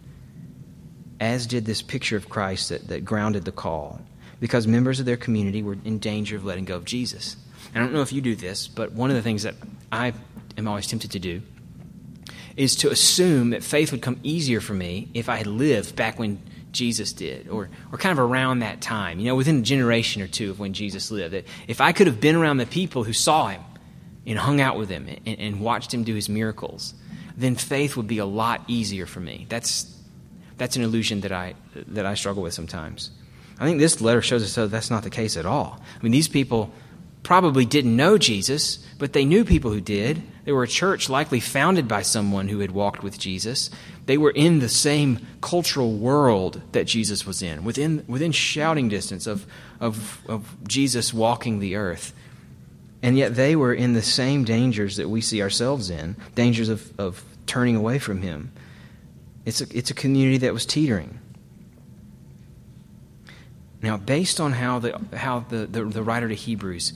[1.21, 4.03] as did this picture of Christ that, that grounded the call,
[4.41, 7.37] because members of their community were in danger of letting go of Jesus.
[7.75, 9.55] I don't know if you do this, but one of the things that
[9.93, 10.13] I
[10.57, 11.43] am always tempted to do
[12.57, 16.19] is to assume that faith would come easier for me if I had lived back
[16.19, 16.41] when
[16.73, 20.27] Jesus did, or, or kind of around that time, you know, within a generation or
[20.27, 21.35] two of when Jesus lived.
[21.35, 23.63] That if I could have been around the people who saw him
[24.27, 26.95] and hung out with him and, and watched him do his miracles,
[27.37, 29.47] then faith would be a lot easier for me.
[29.49, 29.93] That's,
[30.59, 33.11] that's an illusion that I, that I struggle with sometimes.
[33.61, 35.79] I think this letter shows us that that's not the case at all.
[35.99, 36.73] I mean, these people
[37.23, 40.23] probably didn't know Jesus, but they knew people who did.
[40.45, 43.69] They were a church likely founded by someone who had walked with Jesus.
[44.07, 49.27] They were in the same cultural world that Jesus was in, within, within shouting distance
[49.27, 49.47] of,
[49.79, 52.15] of, of Jesus walking the earth.
[53.03, 56.99] And yet they were in the same dangers that we see ourselves in dangers of,
[56.99, 58.53] of turning away from Him.
[59.45, 61.20] It's a, it's a community that was teetering.
[63.83, 66.93] Now, based on how the, how the, the, the writer to Hebrews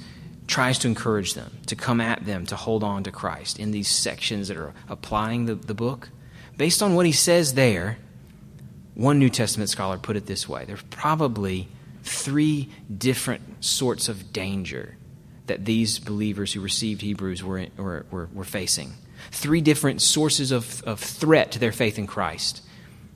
[0.47, 3.89] tries to encourage them, to come at them, to hold on to Christ in these
[3.89, 6.11] sections that are applying the, the book.
[6.57, 7.99] Based on what he says there,
[8.95, 11.69] one New Testament scholar put it this way there's probably
[12.03, 14.97] three different sorts of danger
[15.47, 18.95] that these believers who received Hebrews were, were, were, were facing.
[19.31, 22.63] Three different sources of, of threat to their faith in Christ.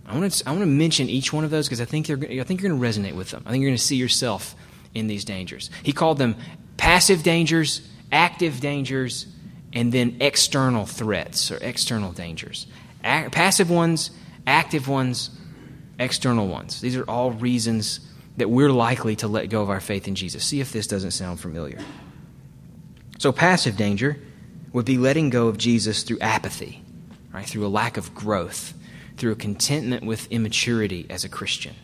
[0.09, 2.18] I want to, I want to mention each one of those because I think, you're,
[2.18, 3.42] I think you're going to resonate with them.
[3.44, 4.55] I think you're going to see yourself
[4.94, 5.71] in these dangers.
[5.83, 6.37] He called them
[6.79, 9.27] passive dangers, active dangers,
[9.73, 12.66] and then external threats or external dangers.
[13.03, 14.11] Passive ones,
[14.47, 15.31] active ones,
[15.99, 16.81] external ones.
[16.81, 18.01] These are all reasons
[18.38, 20.44] that we're likely to let go of our faith in Jesus.
[20.44, 21.79] See if this doesn't sound familiar.
[23.18, 24.16] So, passive danger
[24.73, 26.83] would be letting go of Jesus through apathy,
[27.33, 27.47] right?
[27.47, 28.75] Through a lack of growth,
[29.19, 31.75] through a contentment with immaturity as a Christian.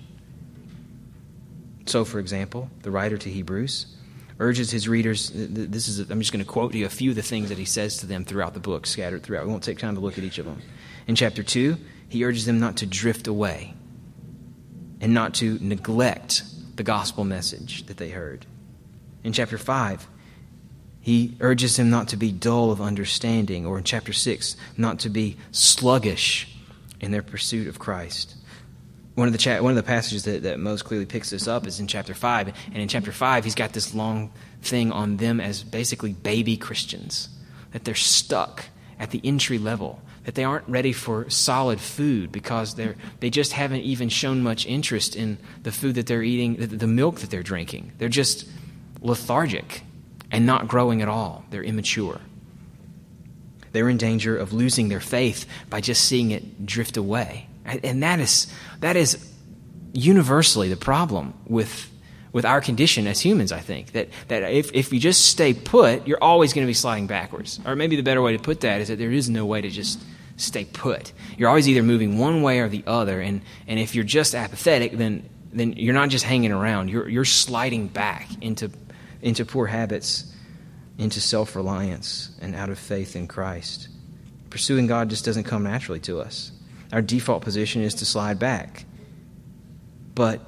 [1.86, 3.86] So, for example, the writer to Hebrews
[4.38, 5.30] urges his readers.
[5.34, 7.58] This is, I'm just going to quote to you a few of the things that
[7.58, 9.44] he says to them throughout the book, scattered throughout.
[9.44, 10.62] We won't take time to look at each of them.
[11.06, 11.76] In chapter 2,
[12.08, 13.74] he urges them not to drift away
[15.00, 16.42] and not to neglect
[16.76, 18.46] the gospel message that they heard.
[19.22, 20.08] In chapter 5,
[21.00, 25.10] he urges them not to be dull of understanding, or in chapter 6, not to
[25.10, 26.53] be sluggish
[27.04, 28.34] in their pursuit of Christ.
[29.14, 31.66] One of the, cha- one of the passages that, that most clearly picks this up
[31.66, 32.48] is in chapter 5.
[32.72, 37.28] And in chapter 5, he's got this long thing on them as basically baby Christians,
[37.72, 38.64] that they're stuck
[38.98, 43.52] at the entry level, that they aren't ready for solid food because they're, they just
[43.52, 47.30] haven't even shown much interest in the food that they're eating, the, the milk that
[47.30, 47.92] they're drinking.
[47.98, 48.48] They're just
[49.00, 49.82] lethargic
[50.32, 51.44] and not growing at all.
[51.50, 52.20] They're immature.
[53.74, 57.48] They're in danger of losing their faith by just seeing it drift away.
[57.64, 58.46] And that is,
[58.78, 59.18] that is
[59.92, 61.90] universally the problem with,
[62.32, 63.90] with our condition as humans, I think.
[63.90, 67.58] That, that if, if you just stay put, you're always going to be sliding backwards.
[67.66, 69.68] Or maybe the better way to put that is that there is no way to
[69.68, 70.00] just
[70.36, 71.12] stay put.
[71.36, 73.20] You're always either moving one way or the other.
[73.20, 77.24] And, and if you're just apathetic, then, then you're not just hanging around, you're, you're
[77.24, 78.70] sliding back into,
[79.20, 80.32] into poor habits,
[80.98, 83.88] into self reliance, and out of faith in Christ.
[84.50, 86.52] Pursuing God just doesn't come naturally to us
[86.94, 88.84] our default position is to slide back.
[90.14, 90.40] But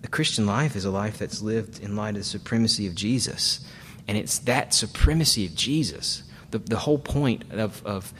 [0.00, 3.60] the Christian life is a life that's lived in light of the supremacy of Jesus.
[4.08, 8.14] And it's that supremacy of Jesus, the, the whole point of, of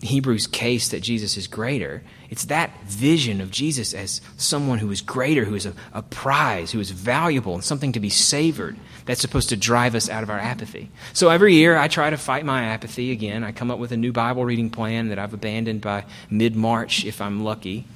[0.00, 2.02] Hebrews' case that Jesus is greater.
[2.30, 6.72] It's that vision of Jesus as someone who is greater, who is a, a prize,
[6.72, 10.30] who is valuable, and something to be savored that's supposed to drive us out of
[10.30, 10.90] our apathy.
[11.12, 13.44] So every year I try to fight my apathy again.
[13.44, 17.04] I come up with a new Bible reading plan that I've abandoned by mid March
[17.04, 17.86] if I'm lucky.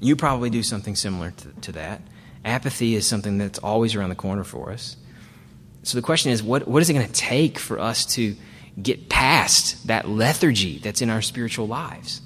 [0.00, 2.00] You probably do something similar to, to, that.
[2.44, 4.96] Apathy is something that's always around the corner for us.
[5.82, 8.34] So the question is what, what is it going to take for us to
[8.80, 12.22] get past that lethargy that's in our spiritual lives?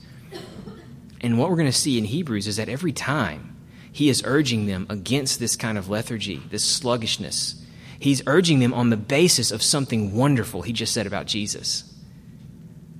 [1.20, 3.57] And what we're going to see in Hebrews is that every time
[3.90, 7.63] he is urging them against this kind of lethargy, this sluggishness,
[8.05, 11.90] He's urging them on the basis of something wonderful he just said about Jesus.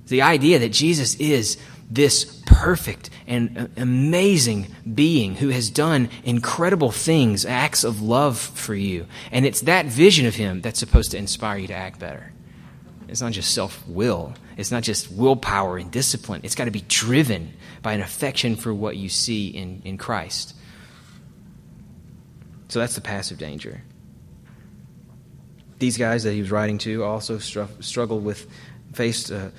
[0.07, 4.65] The idea that Jesus is this perfect and amazing
[4.95, 9.05] being who has done incredible things, acts of love for you.
[9.31, 12.33] And it's that vision of him that's supposed to inspire you to act better.
[13.07, 16.41] It's not just self will, it's not just willpower and discipline.
[16.43, 17.53] It's got to be driven
[17.83, 20.55] by an affection for what you see in, in Christ.
[22.69, 23.83] So that's the passive danger.
[25.79, 28.47] These guys that he was writing to also str- struggled with,
[28.93, 29.51] faced a,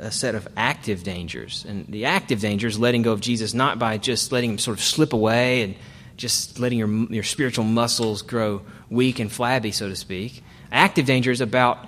[0.00, 1.64] a, set of active dangers.
[1.68, 4.78] And the active danger is letting go of Jesus not by just letting him sort
[4.78, 5.74] of slip away and
[6.16, 10.42] just letting your, your spiritual muscles grow weak and flabby, so to speak.
[10.72, 11.86] Active danger is about,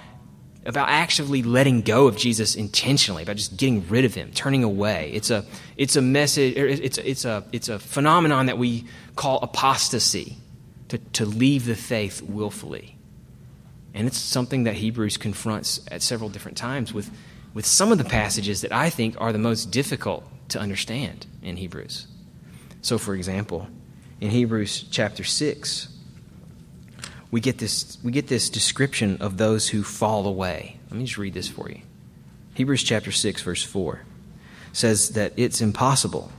[0.67, 5.11] about actually letting go of Jesus intentionally, about just getting rid of him, turning away.
[5.15, 5.45] It's a,
[5.77, 8.85] it's a message, er, it's, it's, a, it's a phenomenon that we
[9.17, 10.37] call apostasy,
[10.89, 12.98] to, to leave the faith willfully.
[13.99, 17.11] And it's something that Hebrews confronts at several different times with,
[17.53, 21.57] with some of the passages that I think are the most difficult to understand in
[21.57, 22.07] Hebrews.
[22.81, 23.67] So, for example,
[24.21, 25.89] in Hebrews chapter 6,
[27.33, 30.79] we get this, we get this description of those who fall away.
[30.91, 31.81] Let me just read this for you.
[32.55, 34.03] Hebrews chapter 6, verse 4
[34.73, 36.31] says that it's impossible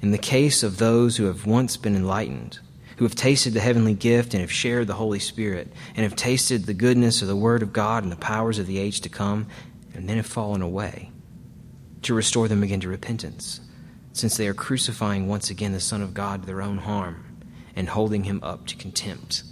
[0.00, 2.58] in the case of those who have once been enlightened,
[2.96, 6.64] who have tasted the heavenly gift and have shared the Holy Spirit, and have tasted
[6.64, 9.46] the goodness of the Word of God and the powers of the age to come,
[9.94, 11.10] and then have fallen away,
[12.02, 13.60] to restore them again to repentance
[14.12, 17.24] since they are crucifying once again the Son of God to their own harm
[17.74, 19.42] and holding him up to contempt.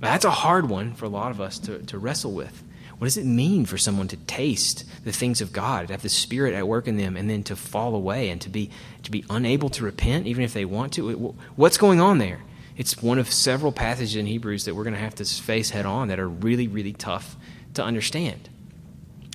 [0.00, 2.62] That's a hard one for a lot of us to, to wrestle with.
[2.98, 6.08] What does it mean for someone to taste the things of God, to have the
[6.08, 8.70] Spirit at work in them, and then to fall away and to be,
[9.02, 11.34] to be unable to repent, even if they want to?
[11.56, 12.40] What's going on there?
[12.76, 15.86] It's one of several passages in Hebrews that we're going to have to face head
[15.86, 17.36] on that are really, really tough
[17.74, 18.48] to understand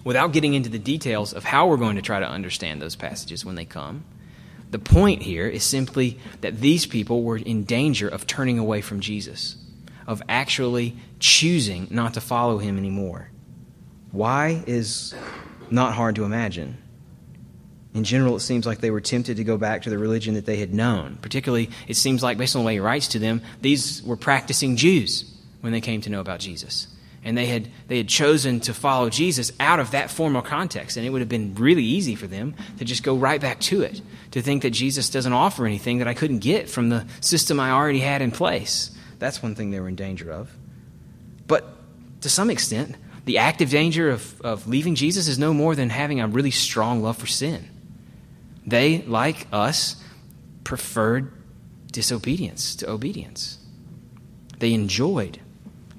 [0.03, 3.45] without getting into the details of how we're going to try to understand those passages
[3.45, 4.03] when they come,
[4.71, 8.99] the point here is simply that these people were in danger of turning away from
[8.99, 9.55] Jesus,
[10.05, 13.29] of actually choosing not to follow him anymore.
[14.11, 15.13] Why is
[15.71, 16.77] not hard to imagine.
[17.93, 20.45] In general, it seems like they were tempted to go back to the religion that
[20.45, 21.17] they had known.
[21.21, 24.75] Particularly, it seems like, based on the way he writes to them, these were practicing
[24.75, 25.31] Jews
[25.61, 26.87] when they came to know about Jesus
[27.21, 31.05] and they had they had chosen to follow Jesus out of that formal context and
[31.05, 34.01] it would have been really easy for them to just go right back to it
[34.31, 37.71] to think that Jesus doesn't offer anything that I couldn't get from the system I
[37.71, 40.49] already had in place that's one thing they were in danger of
[41.45, 41.67] but
[42.21, 42.95] to some extent
[43.29, 47.01] the active danger of, of leaving Jesus is no more than having a really strong
[47.01, 47.69] love for sin
[48.65, 49.95] they like us
[50.63, 51.31] preferred
[51.91, 53.59] disobedience to obedience
[54.59, 55.39] they enjoyed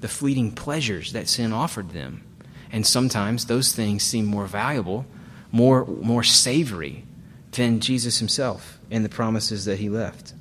[0.01, 2.23] the fleeting pleasures that sin offered them.
[2.71, 5.05] And sometimes those things seem more valuable,
[5.51, 7.05] more, more savory
[7.51, 10.33] than Jesus himself and the promises that he left.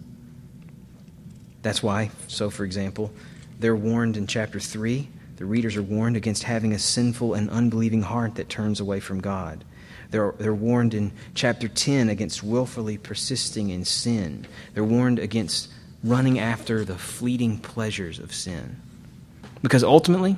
[1.62, 3.12] That's why, so for example,
[3.59, 5.09] they're warned in chapter 3,
[5.41, 9.22] the readers are warned against having a sinful and unbelieving heart that turns away from
[9.22, 9.64] God.
[10.11, 14.47] They're, they're warned in chapter 10 against willfully persisting in sin.
[14.74, 15.70] They're warned against
[16.05, 18.82] running after the fleeting pleasures of sin.
[19.62, 20.36] Because ultimately,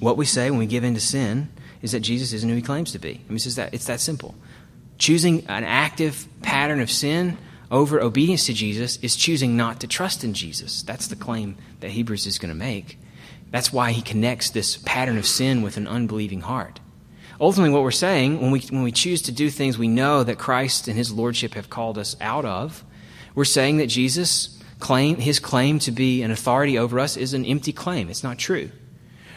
[0.00, 1.50] what we say when we give in to sin
[1.82, 3.20] is that Jesus isn't who he claims to be.
[3.22, 4.34] I mean, it's, that, it's that simple.
[4.96, 7.36] Choosing an active pattern of sin
[7.70, 10.80] over obedience to Jesus is choosing not to trust in Jesus.
[10.80, 12.98] That's the claim that Hebrews is going to make.
[13.56, 16.78] That's why he connects this pattern of sin with an unbelieving heart.
[17.40, 20.36] Ultimately, what we're saying when we, when we choose to do things we know that
[20.36, 22.84] Christ and his lordship have called us out of,
[23.34, 27.46] we're saying that Jesus claim, his claim to be an authority over us is an
[27.46, 28.10] empty claim.
[28.10, 28.70] It's not true.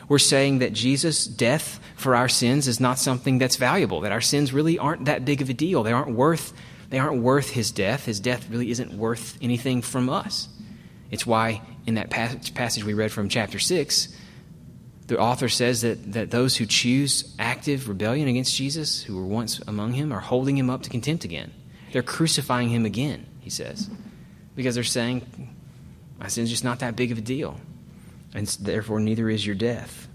[0.09, 4.20] We're saying that Jesus' death for our sins is not something that's valuable, that our
[4.20, 5.82] sins really aren't that big of a deal.
[5.82, 6.51] They aren't worth,
[6.89, 8.03] they aren't worth his death.
[8.03, 10.49] His death really isn't worth anything from us.
[11.09, 14.08] It's why in that passage we read from chapter 6,
[15.08, 19.60] the author says that, that those who choose active rebellion against Jesus, who were once
[19.68, 21.52] among him, are holding him up to contempt again.
[21.92, 23.90] They're crucifying him again, he says
[24.60, 25.26] because they're saying,
[26.20, 27.62] My sin's just not that big of a deal.
[28.34, 30.10] And therefore, neither is your death.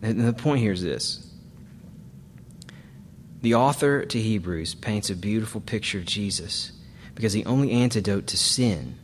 [0.00, 1.28] And the point here is this
[3.42, 6.70] the author to Hebrews paints a beautiful picture of Jesus
[7.16, 8.96] because the only antidote to sin,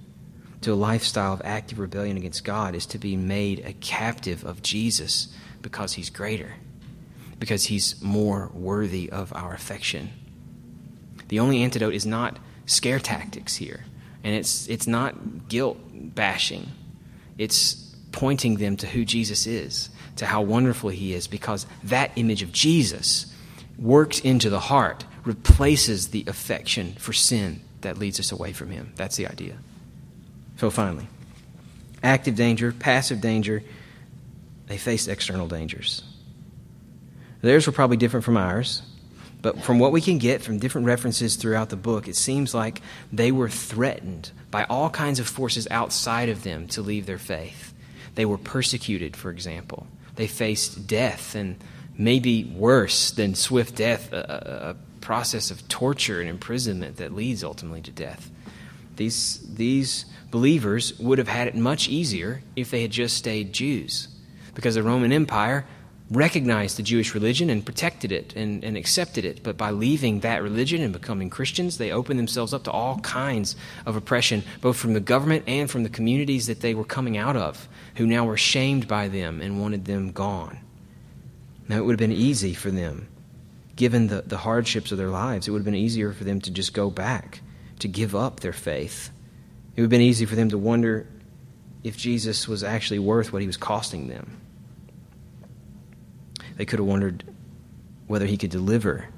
[0.62, 4.62] to a lifestyle of active rebellion against God, is to be made a captive of
[4.62, 5.28] Jesus
[5.60, 6.54] because he's greater,
[7.38, 10.10] because he's more worthy of our affection.
[11.28, 13.84] The only antidote is not scare tactics here.
[14.24, 16.68] And it's, it's not guilt bashing,
[17.38, 17.74] it's
[18.12, 22.52] pointing them to who Jesus is, to how wonderful he is, because that image of
[22.52, 23.34] Jesus
[23.78, 28.92] works into the heart, replaces the affection for sin that leads us away from him.
[28.94, 29.56] That's the idea.
[30.62, 31.08] So finally,
[32.04, 33.64] active danger, passive danger,
[34.68, 36.04] they faced external dangers.
[37.40, 38.82] Theirs were probably different from ours.
[39.40, 42.80] But from what we can get from different references throughout the book, it seems like
[43.12, 47.74] they were threatened by all kinds of forces outside of them to leave their faith.
[48.14, 49.88] They were persecuted, for example.
[50.14, 51.56] They faced death, and
[51.98, 57.80] maybe worse than swift death, a, a process of torture and imprisonment that leads ultimately
[57.80, 58.30] to death.
[58.94, 64.08] These, these believers would have had it much easier if they had just stayed Jews,
[64.54, 65.64] because the Roman Empire
[66.10, 69.42] recognized the Jewish religion and protected it and, and accepted it.
[69.42, 73.56] But by leaving that religion and becoming Christians, they opened themselves up to all kinds
[73.86, 77.36] of oppression, both from the government and from the communities that they were coming out
[77.36, 80.58] of, who now were shamed by them and wanted them gone.
[81.68, 83.06] Now, it would have been easy for them,
[83.76, 86.50] given the, the hardships of their lives, it would have been easier for them to
[86.50, 87.40] just go back,
[87.78, 89.10] to give up their faith.
[89.74, 91.06] It would have been easy for them to wonder
[91.82, 94.40] if Jesus was actually worth what he was costing them.
[96.56, 97.24] They could have wondered
[98.06, 99.08] whether he could deliver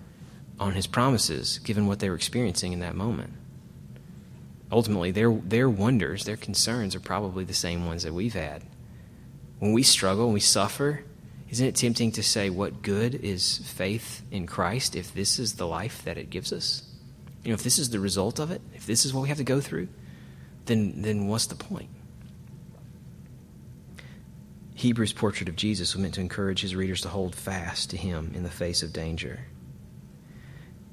[0.61, 3.32] on his promises given what they were experiencing in that moment.
[4.70, 8.62] Ultimately, their, their wonders, their concerns are probably the same ones that we've had.
[9.59, 11.05] When we struggle, when we suffer,
[11.50, 15.66] isn't it tempting to say, what good is faith in Christ if this is the
[15.66, 16.82] life that it gives us?
[17.44, 19.38] You know, if this is the result of it, if this is what we have
[19.38, 19.88] to go through,
[20.66, 21.90] then, then what's the point?
[24.74, 28.32] Hebrews' portrait of Jesus was meant to encourage his readers to hold fast to him
[28.34, 29.46] in the face of danger.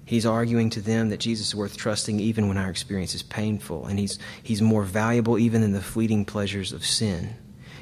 [0.06, 3.86] He's arguing to them that Jesus is worth trusting even when our experience is painful,
[3.86, 7.36] and he's, he's more valuable even than the fleeting pleasures of sin.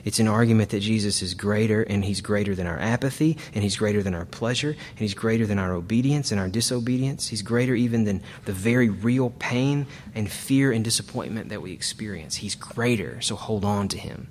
[0.09, 3.77] It's an argument that Jesus is greater, and he's greater than our apathy, and he's
[3.77, 7.27] greater than our pleasure, and he's greater than our obedience and our disobedience.
[7.27, 9.85] He's greater even than the very real pain
[10.15, 12.37] and fear and disappointment that we experience.
[12.37, 14.29] He's greater, so hold on to him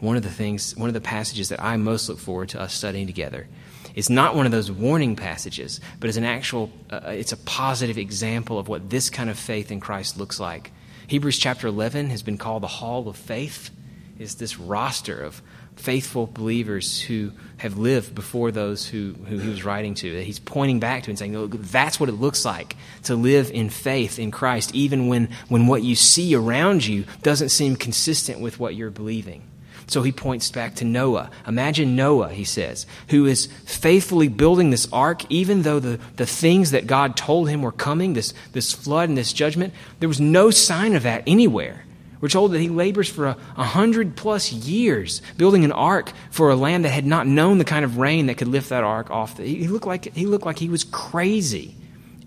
[0.00, 2.72] one of the things, one of the passages that I most look forward to us
[2.72, 3.48] studying together.
[3.94, 7.98] It's not one of those warning passages, but it's an actual, uh, it's a positive
[7.98, 10.72] example of what this kind of faith in Christ looks like.
[11.06, 13.70] Hebrews chapter 11 has been called the Hall of Faith.
[14.18, 15.42] It's this roster of
[15.76, 20.14] faithful believers who have lived before those who, who he was writing to.
[20.14, 23.50] That he's pointing back to and saying, oh, that's what it looks like to live
[23.50, 28.40] in faith in Christ, even when, when what you see around you doesn't seem consistent
[28.40, 29.42] with what you're believing.
[29.88, 31.30] So he points back to Noah.
[31.46, 36.72] Imagine Noah, he says, who is faithfully building this ark, even though the, the things
[36.72, 40.50] that God told him were coming, this, this flood and this judgment, there was no
[40.50, 41.85] sign of that anywhere.
[42.20, 46.50] We're told that he labors for a, a hundred plus years building an ark for
[46.50, 49.10] a land that had not known the kind of rain that could lift that ark
[49.10, 49.36] off.
[49.36, 51.74] The, he, looked like, he looked like he was crazy,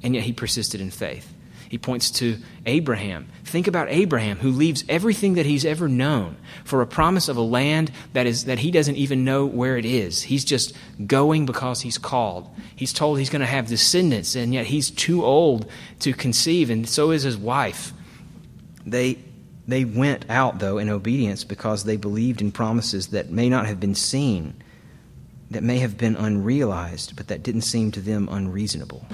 [0.03, 1.33] and yet he persisted in faith.
[1.69, 3.27] He points to Abraham.
[3.45, 7.41] Think about Abraham, who leaves everything that he's ever known for a promise of a
[7.41, 10.23] land that, is, that he doesn't even know where it is.
[10.23, 10.75] He's just
[11.05, 12.49] going because he's called.
[12.75, 15.69] He's told he's going to have descendants, and yet he's too old
[15.99, 17.93] to conceive, and so is his wife.
[18.83, 19.19] They,
[19.69, 23.79] they went out, though, in obedience because they believed in promises that may not have
[23.79, 24.55] been seen,
[25.51, 29.05] that may have been unrealized, but that didn't seem to them unreasonable.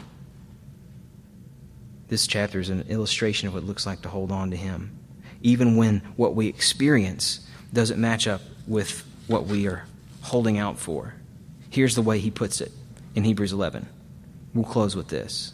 [2.07, 4.97] This chapter is an illustration of what it looks like to hold on to Him,
[5.41, 9.85] even when what we experience doesn't match up with what we are
[10.21, 11.15] holding out for.
[11.69, 12.71] Here's the way he puts it
[13.15, 13.87] in Hebrews 11.
[14.53, 15.51] We'll close with this.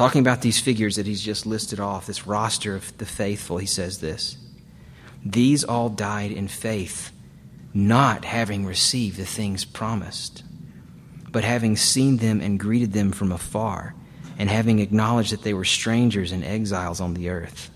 [0.00, 3.66] Talking about these figures that he's just listed off, this roster of the faithful, he
[3.66, 4.38] says this
[5.22, 7.12] These all died in faith,
[7.74, 10.42] not having received the things promised,
[11.30, 13.94] but having seen them and greeted them from afar
[14.38, 17.70] and having acknowledged that they were strangers and exiles on the earth.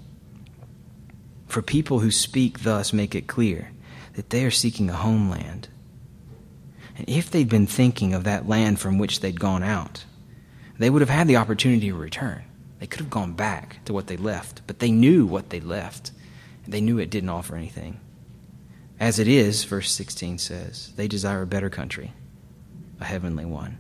[1.47, 3.71] For people who speak thus make it clear
[4.15, 5.69] that they are seeking a homeland.
[6.97, 10.07] And if they'd been thinking of that land from which they'd gone out,
[10.79, 12.45] they would have had the opportunity to return.
[12.79, 16.13] They could have gone back to what they left, but they knew what they left.
[16.67, 18.01] They knew it didn't offer anything.
[18.99, 22.13] As it is, verse 16 says, they desire a better country,
[23.01, 23.79] a heavenly one.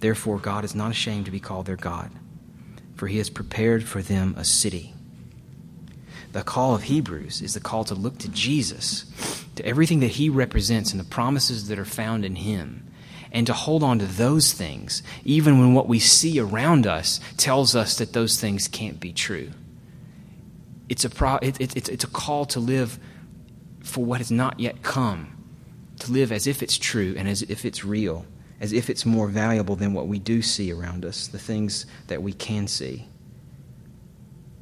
[0.00, 2.10] Therefore, God is not ashamed to be called their God,
[2.96, 4.94] for he has prepared for them a city.
[6.32, 9.04] The call of Hebrews is the call to look to Jesus,
[9.56, 12.86] to everything that he represents and the promises that are found in him,
[13.32, 17.76] and to hold on to those things, even when what we see around us tells
[17.76, 19.50] us that those things can't be true.
[20.88, 22.98] It's a, pro, it, it, it's a call to live
[23.82, 25.36] for what has not yet come,
[26.00, 28.26] to live as if it's true and as if it's real
[28.60, 32.22] as if it's more valuable than what we do see around us, the things that
[32.22, 33.08] we can see.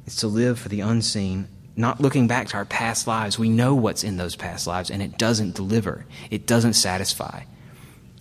[0.05, 3.37] It's to live for the unseen, not looking back to our past lives.
[3.37, 7.43] We know what's in those past lives, and it doesn't deliver, it doesn't satisfy.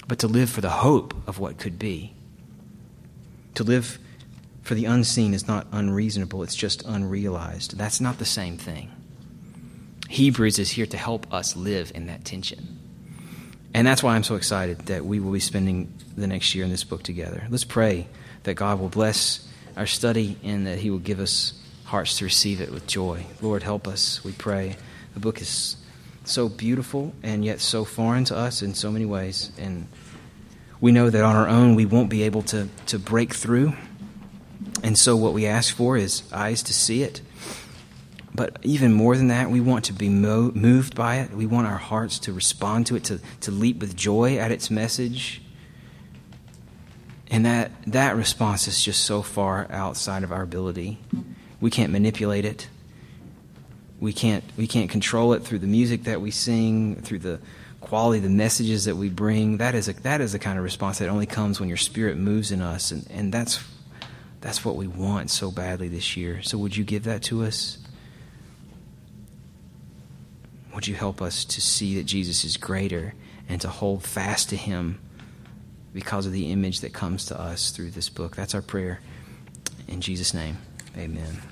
[0.09, 2.15] But to live for the hope of what could be.
[3.55, 3.99] To live
[4.63, 7.77] for the unseen is not unreasonable, it's just unrealized.
[7.77, 8.91] That's not the same thing.
[10.09, 12.79] Hebrews is here to help us live in that tension.
[13.75, 16.71] And that's why I'm so excited that we will be spending the next year in
[16.71, 17.47] this book together.
[17.51, 18.09] Let's pray
[18.45, 19.47] that God will bless
[19.77, 21.53] our study and that He will give us
[21.85, 23.25] hearts to receive it with joy.
[23.43, 24.77] Lord, help us, we pray.
[25.15, 25.77] The book is
[26.29, 29.51] so beautiful and yet so foreign to us in so many ways.
[29.59, 29.87] And
[30.81, 33.73] we know that on our own we won't be able to, to break through.
[34.83, 37.21] And so what we ask for is eyes to see it.
[38.35, 41.33] But even more than that, we want to be mo- moved by it.
[41.33, 44.71] We want our hearts to respond to it, to, to leap with joy at its
[44.71, 45.43] message.
[47.31, 50.99] And that, that response is just so far outside of our ability.
[51.61, 52.69] We can't manipulate it
[54.01, 57.41] we can't we can't control it through the music that we sing, through the
[57.81, 59.59] quality the messages that we bring.
[59.59, 62.17] That is a, that is the kind of response that only comes when your spirit
[62.17, 63.65] moves in us, and, and that's
[64.41, 66.43] that's what we want so badly this year.
[66.43, 67.79] So would you give that to us?
[70.75, 73.15] Would you help us to see that Jesus is greater
[73.49, 75.01] and to hold fast to him
[75.93, 78.37] because of the image that comes to us through this book?
[78.37, 79.01] That's our prayer.
[79.89, 80.59] In Jesus' name,
[80.97, 81.49] amen.